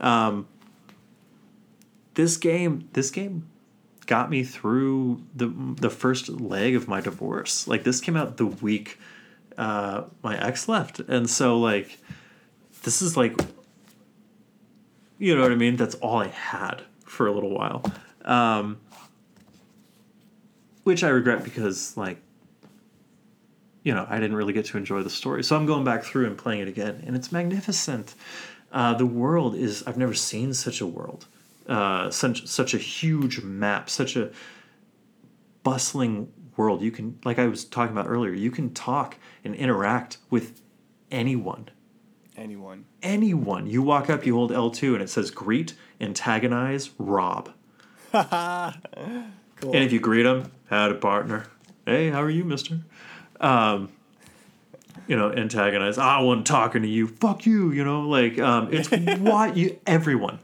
[0.00, 0.48] um,
[2.14, 3.46] this game this game
[4.06, 5.48] got me through the
[5.80, 7.66] the first leg of my divorce.
[7.68, 8.98] Like this came out the week
[9.58, 11.98] uh, my ex left, and so like
[12.82, 13.38] this is like
[15.18, 15.76] you know what I mean.
[15.76, 17.82] That's all I had for a little while,
[18.24, 18.78] um,
[20.84, 22.18] which I regret because like
[23.86, 25.44] you know, I didn't really get to enjoy the story.
[25.44, 28.16] So I'm going back through and playing it again, and it's magnificent.
[28.72, 31.28] Uh, the world is, I've never seen such a world,
[31.68, 34.32] uh, such, such a huge map, such a
[35.62, 36.82] bustling world.
[36.82, 40.60] You can, like I was talking about earlier, you can talk and interact with
[41.12, 41.70] anyone.
[42.36, 42.86] anyone.
[43.04, 43.68] Anyone.
[43.68, 47.52] You walk up, you hold L2, and it says greet, antagonize, rob.
[49.58, 49.74] Cool.
[49.74, 51.46] And if you greet them, had a partner.
[51.86, 52.80] Hey, how are you, mister?
[53.40, 53.90] Um,
[55.06, 55.98] you know, antagonize.
[55.98, 57.06] I wasn't talking to you.
[57.06, 57.70] Fuck you.
[57.70, 60.40] You know, like um, it's what you everyone,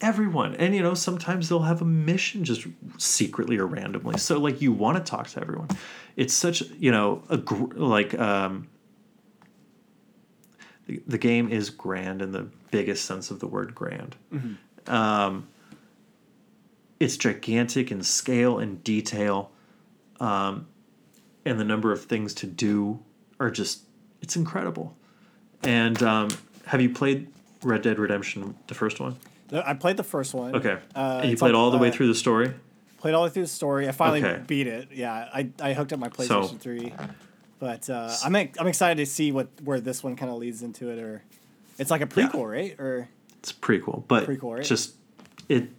[0.00, 2.66] everyone, and you know sometimes they'll have a mission just
[2.98, 4.18] secretly or randomly.
[4.18, 5.68] So like you want to talk to everyone.
[6.16, 8.68] It's such you know a gr- like um,
[10.86, 14.16] the, the game is grand in the biggest sense of the word grand.
[14.86, 15.48] Um,
[17.00, 19.50] it's gigantic in scale and detail
[20.20, 20.66] um,
[21.44, 22.98] and the number of things to do
[23.38, 23.82] are just
[24.22, 24.96] it's incredible
[25.62, 26.28] and um,
[26.66, 27.28] have you played
[27.62, 29.16] red dead redemption the first one
[29.52, 30.54] I played the first one.
[30.54, 32.52] okay Uh, and you played all the way uh, through the story
[32.98, 33.88] Played all the way through the story.
[33.88, 34.42] I finally Okay.
[34.46, 34.88] beat it.
[34.92, 36.92] Yeah, I, I hooked up my PlayStation So- Three,
[37.58, 40.90] but uh, I'm I'm excited to see what where this one kind of leads into
[40.90, 40.98] it.
[40.98, 41.22] Or
[41.78, 42.28] it's like a Yeah.
[42.28, 42.78] prequel, right?
[42.78, 44.64] Or it's prequel but Prequel, right?
[44.66, 44.96] just
[45.48, 45.70] it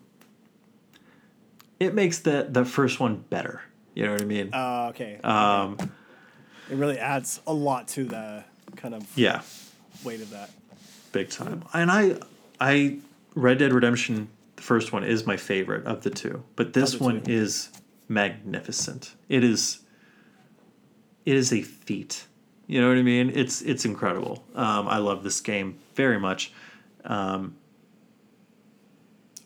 [1.80, 3.62] it makes the the first one better
[4.02, 5.78] you know what i mean uh, okay, um,
[6.70, 8.44] it really adds a lot to the
[8.76, 9.42] kind of yeah
[10.04, 10.50] weight of that.
[11.12, 11.64] big time.
[11.74, 12.16] And I,
[12.60, 12.98] I,
[13.36, 17.22] Red Dead Redemption, the first one is my favorite of the two, but this one
[17.22, 17.32] two.
[17.32, 17.70] is
[18.08, 19.14] magnificent.
[19.30, 19.80] It is,
[21.26, 22.26] it is a feat.
[22.68, 23.32] You know what I mean?
[23.36, 24.44] It's it's incredible.
[24.56, 26.54] Um, I love this game very much.
[27.04, 27.56] Um,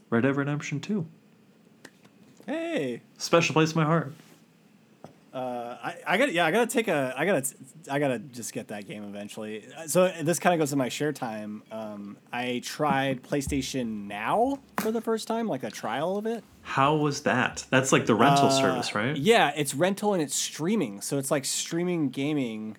[0.09, 1.07] Red Dead Redemption Two,
[2.45, 4.13] Hey, special place in my heart.
[5.35, 7.43] Uh, I, I got yeah, I gotta take a I gotta
[7.91, 9.65] I gotta just get that game eventually.
[9.87, 11.61] So this kind of goes to my share time.
[11.73, 16.45] Um, I tried PlayStation Now for the first time, like a trial of it.
[16.61, 17.65] How was that?
[17.69, 19.11] That's like the rental service, right?
[19.11, 22.77] Uh, Yeah, it's rental and it's streaming, so it's like streaming gaming.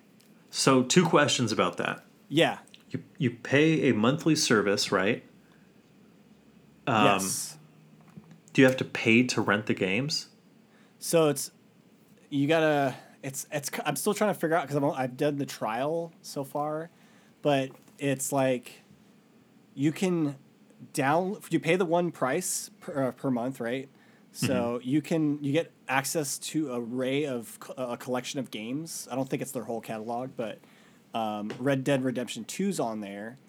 [0.49, 2.03] So two questions about that.
[2.27, 2.57] Yeah.
[2.89, 5.23] You you pay a monthly service, right?
[6.87, 7.57] Um, yes.
[8.53, 10.29] Do you have to pay to rent the games?
[10.97, 11.51] So it's
[12.29, 12.95] you gotta.
[13.23, 13.69] It's it's.
[13.85, 16.89] I'm still trying to figure out because I've done the trial so far,
[17.41, 18.83] but it's like
[19.73, 20.35] you can
[20.93, 21.37] down.
[21.49, 23.89] You pay the one price per, uh, per month, right?
[24.31, 29.07] So you can you get access to a array of a collection of games.
[29.11, 30.59] I don't think it's their whole catalog, but
[31.15, 33.39] um, Red Dead Redemption 2's on there,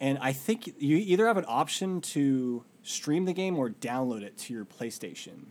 [0.00, 4.36] and I think you either have an option to stream the game or download it
[4.38, 5.44] to your PlayStation.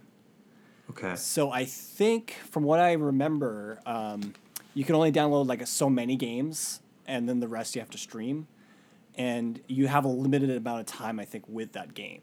[0.91, 1.15] Okay.
[1.15, 4.33] So I think, from what I remember, um,
[4.73, 7.97] you can only download like so many games, and then the rest you have to
[7.97, 8.47] stream,
[9.15, 12.21] and you have a limited amount of time, I think, with that game.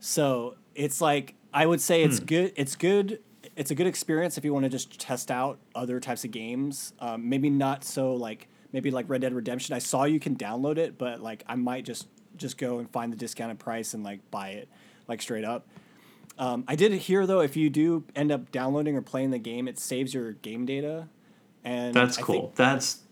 [0.00, 2.52] So it's like I would say it's good.
[2.56, 3.20] It's good.
[3.54, 6.92] It's a good experience if you want to just test out other types of games.
[6.98, 9.74] Um, maybe not so like maybe like Red Dead Redemption.
[9.76, 13.12] I saw you can download it, but like I might just just go and find
[13.12, 14.68] the discounted price and like buy it
[15.06, 15.68] like straight up.
[16.38, 19.68] Um, I did hear though if you do end up downloading or playing the game,
[19.68, 21.08] it saves your game data,
[21.64, 22.34] and That's I cool.
[22.34, 23.02] think that's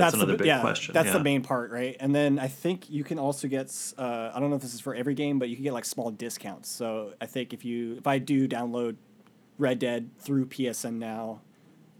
[0.00, 0.92] that's, another the, big yeah, question.
[0.92, 1.12] That's yeah.
[1.12, 1.96] the main part, right?
[2.00, 3.70] And then I think you can also get.
[3.96, 5.84] Uh, I don't know if this is for every game, but you can get like
[5.84, 6.68] small discounts.
[6.68, 8.96] So I think if you if I do download
[9.58, 11.40] Red Dead through PSN now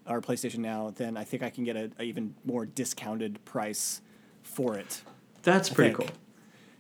[0.07, 4.01] or PlayStation Now, then I think I can get a, a even more discounted price
[4.43, 5.03] for it.
[5.43, 6.09] That's pretty think.
[6.11, 6.17] cool.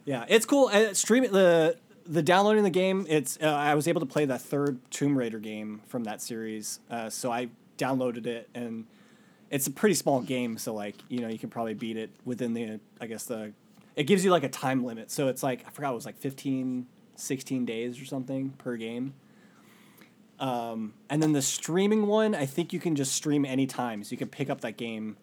[0.04, 0.68] Yeah, it's cool.
[0.72, 1.76] Uh, stream the
[2.06, 3.06] the downloading the game.
[3.08, 6.80] It's uh, I was able to play that third Tomb Raider game from that series.
[6.90, 7.48] Uh, so I
[7.78, 8.86] downloaded it and
[9.50, 10.58] it's a pretty small game.
[10.58, 13.52] So like you know you can probably beat it within the I guess the
[13.96, 15.10] it gives you like a time limit.
[15.10, 16.86] So it's like I forgot it was like 15,
[17.16, 19.14] 16 days or something per game.
[20.40, 24.02] Um, and then the streaming one, I think you can just stream anytime.
[24.02, 25.16] So you can pick up that game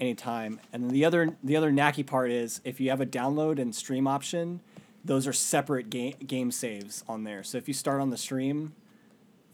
[0.00, 0.60] anytime.
[0.72, 3.74] And then the other the other knacky part is if you have a download and
[3.74, 4.60] stream option,
[5.04, 7.42] those are separate game game saves on there.
[7.42, 8.74] So if you start on the stream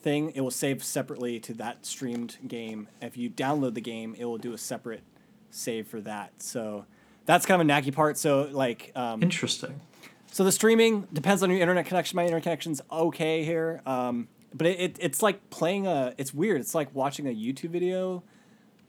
[0.00, 2.88] thing, it will save separately to that streamed game.
[3.00, 5.02] If you download the game, it will do a separate
[5.50, 6.42] save for that.
[6.42, 6.86] So
[7.26, 8.18] that's kind of a knacky part.
[8.18, 9.80] So like um, Interesting.
[10.32, 12.16] so the streaming depends on your internet connection.
[12.16, 16.14] My internet connection's okay here, um, but it, it it's like playing a.
[16.18, 16.60] It's weird.
[16.60, 18.22] It's like watching a YouTube video,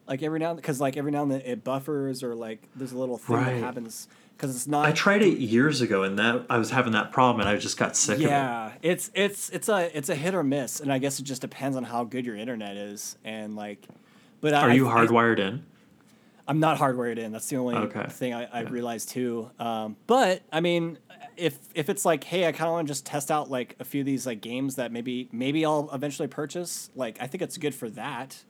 [0.07, 2.97] like every now because like every now and then it buffers or like there's a
[2.97, 3.53] little thing Right.
[3.55, 4.85] that happens because it's not.
[4.85, 7.77] I tried it years ago, and that I was having that problem, and I just
[7.77, 8.27] got sick of it.
[8.29, 11.41] yeah, it's it's it's a it's a hit or miss, and I guess it just
[11.41, 13.85] depends on how good your internet is and like.
[14.41, 15.65] But Are I, you I- hardwired in?
[16.47, 17.31] I'm not hardwired in.
[17.31, 18.05] That's the only Okay.
[18.07, 19.49] thing I, I realized too.
[19.57, 20.99] Um, but I mean,
[21.37, 23.83] if if it's like, hey, I kind of want to just test out like a
[23.83, 26.91] few of these like games that maybe maybe I'll eventually purchase.
[26.95, 28.43] Like, I think it's good for that.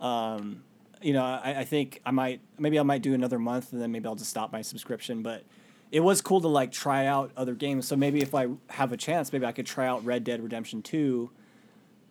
[0.00, 0.62] Um,
[1.04, 3.92] you know, I, I think I might maybe I might do another month and then
[3.92, 5.22] maybe I'll just stop my subscription.
[5.22, 5.44] But
[5.92, 7.86] it was cool to like try out other games.
[7.86, 10.82] So maybe if I have a chance, maybe I could try out Red Dead Redemption
[10.82, 11.30] Two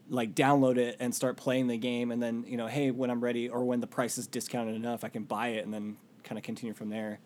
[0.09, 3.21] like download it and start playing the game and then you know hey when i'm
[3.21, 6.37] ready or when the price is discounted enough i can buy it and then kind
[6.37, 7.19] of continue from there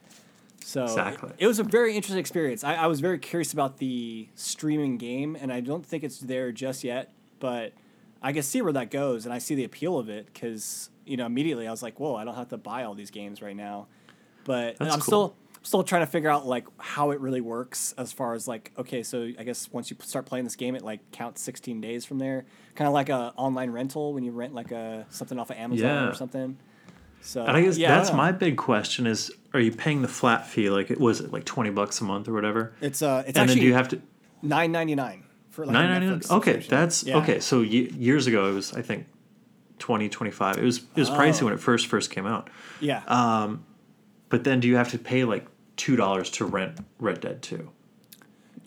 [0.64, 1.30] so Exactly.
[1.32, 4.98] it, it was a very interesting experience I, I was very curious about the streaming
[4.98, 7.74] game and i don't think it's there just yet but
[8.22, 11.18] i can see where that goes and i see the appeal of it because you
[11.18, 13.56] know immediately i was like whoa i don't have to buy all these games right
[13.56, 13.88] now
[14.44, 15.00] but i'm cool.
[15.02, 18.72] still still trying to figure out like how it really works as far as like
[18.78, 22.06] okay so i guess once you start playing this game it like counts 16 days
[22.06, 22.46] from there
[22.76, 25.86] kind of like a online rental when you rent like a something off of amazon
[26.04, 26.10] Yeah.
[26.10, 26.58] or something
[27.20, 30.08] so And I guess yeah, that's don't my big question: is are you paying the
[30.08, 30.70] flat fee?
[30.70, 32.74] Like, it was it like twenty bucks a month or whatever?
[32.80, 34.02] it's uh it's and actually then do you have to
[34.46, 36.22] 9.99 for like nine ninety nine?
[36.30, 37.18] Okay, that's Yeah.
[37.18, 37.40] okay.
[37.40, 39.08] So ye- years ago, it was I think
[39.80, 40.58] 20, 25.
[40.58, 41.46] It was it was pricey Oh.
[41.46, 42.50] when it first first came out.
[42.80, 43.56] yeah Uh,
[44.30, 47.70] But then, do you have to pay like two dollars to rent Red Dead Two?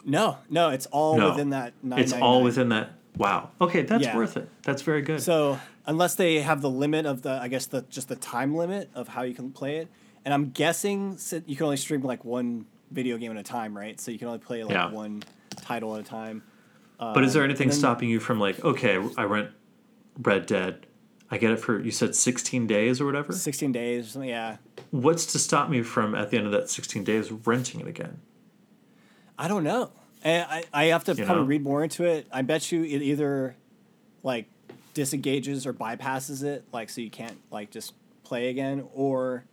[0.04, 2.92] no no it's all No, within that 9.99 It's all within that.
[3.16, 3.50] Wow.
[3.60, 4.16] Okay, that's Yeah.
[4.16, 4.48] worth it.
[4.62, 5.20] That's very good.
[5.20, 8.88] So unless they have the limit of the, I guess the just the time limit
[8.94, 9.88] of how you can play it,
[10.24, 14.00] and I'm guessing you can only stream like one video game at a time, right?
[14.00, 14.90] So you can only play like Yeah.
[14.90, 15.22] one
[15.56, 16.42] title at a time.
[16.98, 19.48] but is there anything then- stopping you from like, okay, I rent
[20.22, 20.86] Red Dead,
[21.30, 23.32] I get it for you said sixteen days or whatever?
[23.32, 24.28] 16 days or something.
[24.30, 24.56] Yeah,
[24.90, 28.20] What's to stop me from at the end of that sixteen days renting it again?
[29.38, 29.90] I don't know.
[30.22, 31.48] And I I have to You probably know?
[31.48, 32.26] read more into it.
[32.32, 33.54] I bet you it either
[34.22, 34.46] like
[34.92, 39.44] disengages or bypasses it, like so you can't like just play again, or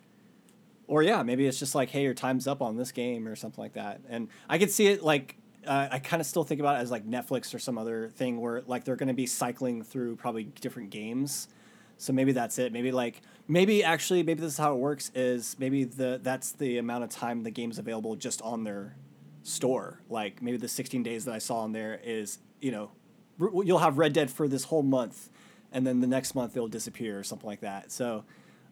[0.87, 3.61] or yeah, maybe it's just like, hey, your time's up on this game or something
[3.61, 3.99] like that.
[4.09, 6.91] And I could see it like uh, I kind of still think about it as
[6.91, 10.45] like Netflix or some other thing where like they're going to be cycling through probably
[10.45, 11.49] different games.
[11.97, 12.71] So maybe that's it.
[12.71, 16.77] Maybe like maybe actually maybe this is how it works is maybe the that's the
[16.77, 18.95] amount of time the game's available just on their
[19.43, 20.01] store.
[20.09, 22.91] Like maybe the 16 days that I saw on there is, you know,
[23.39, 25.29] you'll have Red Dead for this whole month
[25.71, 27.91] and then the next month it'll disappear or something like that.
[27.91, 28.25] So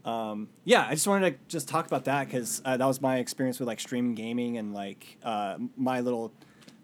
[0.06, 3.18] um, yeah, I just wanted to just talk about that because uh, that was my
[3.18, 6.32] experience with like streaming gaming and like uh, my little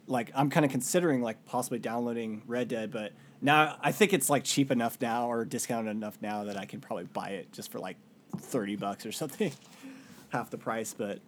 [0.07, 4.29] like I'm kind of considering like possibly downloading Red Dead, but now I think it's
[4.29, 7.71] like cheap enough now or discounted enough now that I can probably buy it just
[7.71, 7.97] for like
[8.37, 9.51] thirty bucks or something,
[10.29, 10.93] half the price.
[10.93, 11.19] But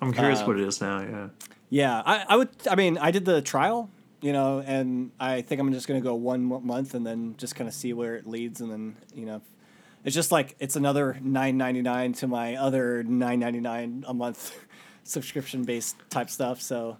[0.00, 1.00] I'm curious Uh, what it is now.
[1.00, 1.28] Yeah.
[1.70, 2.48] yeah, I, I would.
[2.70, 3.90] I mean, I did the trial,
[4.20, 7.54] you know, and I think I'm just gonna go one mo- month and then just
[7.54, 9.42] kind of see where it leads, and then you know,
[10.04, 14.14] it's just like it's another nine ninety nine to my other nine ninety nine a
[14.14, 14.54] month
[15.04, 16.60] subscription based type stuff.
[16.60, 16.96] So,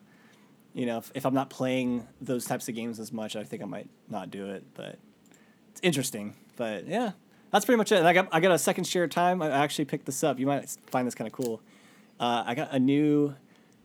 [0.74, 3.62] you know, if, if I'm not playing those types of games as much, I think
[3.62, 4.64] I might not do it.
[4.74, 4.98] But
[5.70, 6.34] it's interesting.
[6.56, 7.12] But yeah,
[7.50, 7.96] that's pretty much it.
[7.96, 9.42] And I got I got a second share of time.
[9.42, 10.38] I actually picked this up.
[10.38, 11.60] You might find this kind of cool.
[12.18, 13.34] Uh, I got a new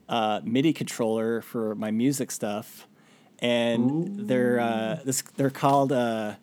[0.08, 2.88] uh, MIDI controller for my music stuff,
[3.40, 6.36] and they're uh, this they're called uh,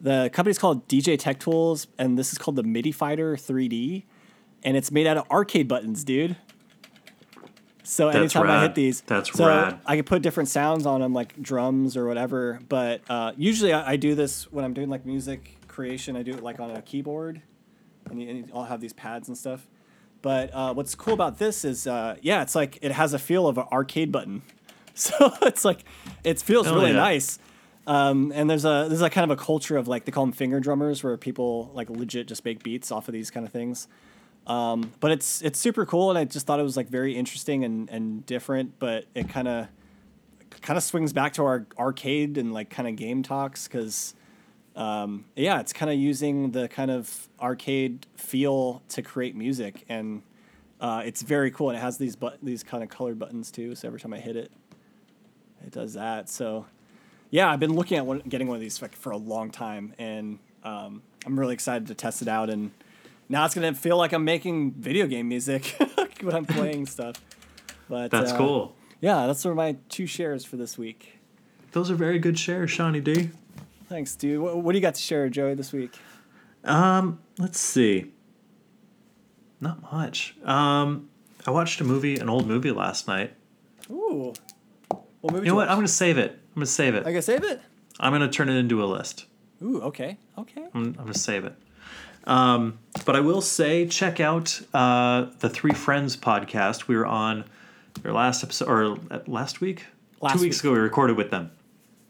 [0.00, 4.04] the company's called DJ Tech Tools, and this is called the MIDI Fighter 3D,
[4.62, 6.36] and it's made out of arcade buttons, dude.
[7.84, 9.78] So That's anytime I hit these, That's so rad.
[9.84, 12.58] I can put different sounds on them, like drums or whatever.
[12.68, 16.16] But uh, usually I, I do this when I'm doing like music creation.
[16.16, 17.42] I do it like on a keyboard,
[18.10, 19.68] and, you, and I'll have these pads and stuff.
[20.22, 23.46] But uh, what's cool about this is, uh, yeah, it's like it has a feel
[23.46, 24.42] of an arcade button.
[24.96, 25.82] So it's like
[26.22, 26.98] it feels Hell really yeah.
[26.98, 27.40] nice.
[27.84, 30.32] Um, and there's a there's a kind of a culture of like they call them
[30.32, 33.88] finger drummers, where people like legit just make beats off of these kind of things.
[34.46, 37.64] Um, but it's it's super cool, and I just thought it was like very interesting
[37.64, 38.78] and, and different.
[38.78, 39.68] But it kind of
[40.60, 44.14] kind of swings back to our arcade and like kind of game talks because
[44.76, 50.22] um, yeah, it's kind of using the kind of arcade feel to create music, and
[50.80, 51.70] uh, it's very cool.
[51.70, 53.74] And it has these but these kind of colored buttons too.
[53.74, 54.50] So every time I hit it,
[55.64, 56.28] it does that.
[56.28, 56.66] So
[57.30, 59.94] yeah, I've been looking at one, getting one of these like, for a long time,
[59.98, 62.50] and um, I'm really excited to test it out.
[62.50, 62.72] And
[63.28, 65.76] now it's gonna feel like I'm making video game music
[66.20, 67.16] when I'm playing stuff.
[67.88, 68.76] But That's uh, cool.
[69.00, 71.18] Yeah, that's were my two shares for this week.
[71.72, 73.30] Those are very good shares, Shawnee D.
[73.88, 74.40] Thanks, dude.
[74.40, 75.94] What, what do you got to share, Joey, this week?
[76.64, 78.12] Um, let's see.
[79.60, 80.36] Not much.
[80.44, 81.10] Um,
[81.46, 83.34] I watched a movie, an old movie last night.
[83.90, 84.32] Ooh.
[85.20, 85.46] What movie?
[85.46, 85.68] You know what?
[85.68, 86.30] I'm gonna save it.
[86.32, 87.06] I'm gonna save it.
[87.06, 87.60] I gotta save it.
[88.00, 89.26] I'm gonna turn it into a list.
[89.62, 90.64] Ooh, okay, okay.
[90.74, 91.54] I'm, I'm gonna save it.
[92.26, 96.88] Um, but I will say, check out uh, the Three Friends podcast.
[96.88, 97.44] We were on
[98.02, 99.84] their last episode, or uh, last week,
[100.20, 100.64] Last two weeks week.
[100.64, 100.72] ago.
[100.72, 101.50] We recorded with them,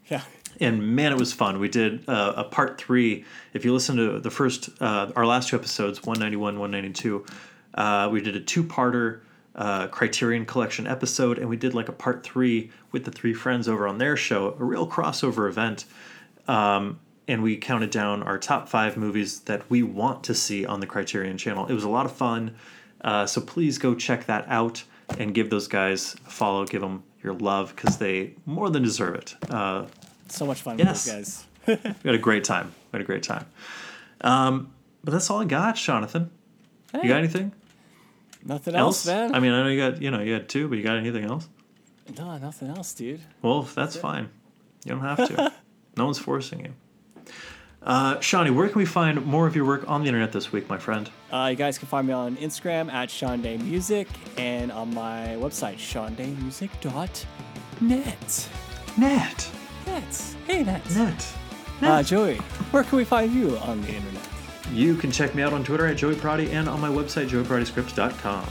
[0.09, 0.21] Yeah.
[0.61, 1.59] and man, it was fun.
[1.59, 3.25] We did uh, a part three.
[3.53, 7.25] If you listen to the first, uh, our last two episodes, 191, 192,
[7.73, 9.19] uh, we did a two-parter
[9.55, 13.67] uh, Criterion Collection episode, and we did like a part three with the three friends
[13.67, 15.85] over on their show, a real crossover event.
[16.47, 20.79] Um, and we counted down our top five movies that we want to see on
[20.79, 21.65] the Criterion channel.
[21.67, 22.55] It was a lot of fun.
[23.01, 24.83] Uh, so please go check that out
[25.19, 29.15] and give those guys a follow, give them your love because they more than deserve
[29.15, 29.35] it.
[29.49, 29.85] Uh,
[30.27, 31.05] So much fun Yes.
[31.05, 31.93] with those guys.
[32.03, 32.73] we had a great time.
[32.91, 33.45] We had a great time.
[34.21, 34.71] Um,
[35.03, 36.31] but that's all I got, Jonathan.
[36.93, 37.51] You got anything
[38.43, 39.05] Nothing else?
[39.05, 39.35] else, man.
[39.35, 41.25] I mean, I know you got you know you had two, but you got anything
[41.25, 41.47] else?
[42.17, 43.19] no, nothing else, dude.
[43.41, 44.29] Well, that's fine.
[44.85, 45.51] You don't have to.
[45.97, 46.73] no one's forcing you.
[47.85, 50.67] Uh, Shawnee, where can we find more of your work on the internet this week,
[50.67, 51.09] my friend?
[51.31, 54.07] Uh, you guys can find me on Instagram at Sean Day Music
[54.37, 58.47] and on my website, seandaymusic.net.
[58.97, 59.51] Net.
[59.85, 60.35] Net.
[60.47, 60.89] Hey, Net.
[60.95, 61.33] Net.
[61.81, 62.37] Uh, Joey,
[62.71, 64.27] where can we find you on the internet?
[64.71, 68.47] You can check me out on Twitter at Joey Prodi and on my website, joeyprodiscripts.com.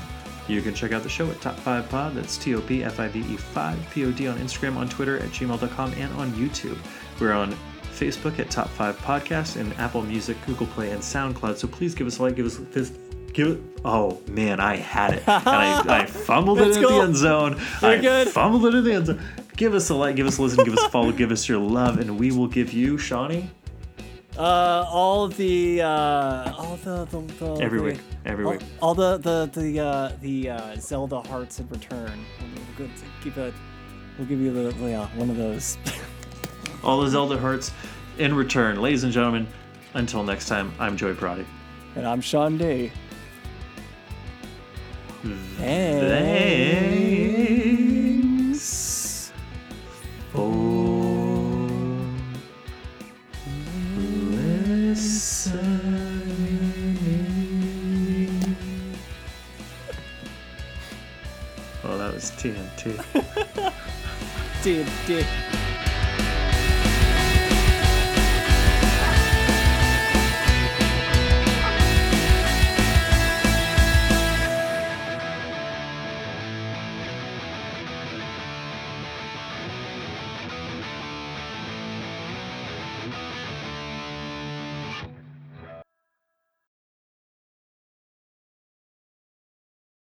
[0.46, 3.00] You can check out the show at Top 5 Pod, that's T O P F
[3.00, 6.30] I V E 5 P O D on Instagram, on Twitter at gmail.com, and on
[6.32, 6.78] YouTube.
[7.18, 7.56] We're on
[7.94, 11.56] Facebook at Top 5 Podcast and Apple Music, Google Play, and SoundCloud.
[11.56, 12.92] So please give us a like, give us this.
[13.32, 13.60] Give it.
[13.84, 15.22] Oh man, I had it.
[15.26, 16.88] And I, I fumbled it at go.
[16.88, 17.60] the end zone.
[17.82, 18.28] You're I good.
[18.28, 19.22] fumbled it in the end zone.
[19.56, 21.58] Give us a like, give us a listen, give us a follow, give us your
[21.58, 23.50] love, and we will give you, Shawnee,
[24.36, 28.00] Uh, all the uh, all the the, the every the- week.
[28.24, 28.60] Every all, week.
[28.80, 32.24] all the the the uh, the uh, Zelda hearts in return.
[32.78, 33.54] We'll to give
[34.18, 35.76] we'll give you the yeah one of those.
[36.84, 37.72] all the Zelda hearts
[38.18, 38.80] in return.
[38.80, 39.46] Ladies and gentlemen,
[39.94, 41.44] until next time, I'm Joey Prodi.
[41.96, 42.92] and I'm Sean Day.
[48.04, 49.32] Thanks
[50.32, 50.48] for
[54.36, 55.64] listening.
[61.84, 62.94] Oh, that was TNT.
[65.06, 65.26] Did.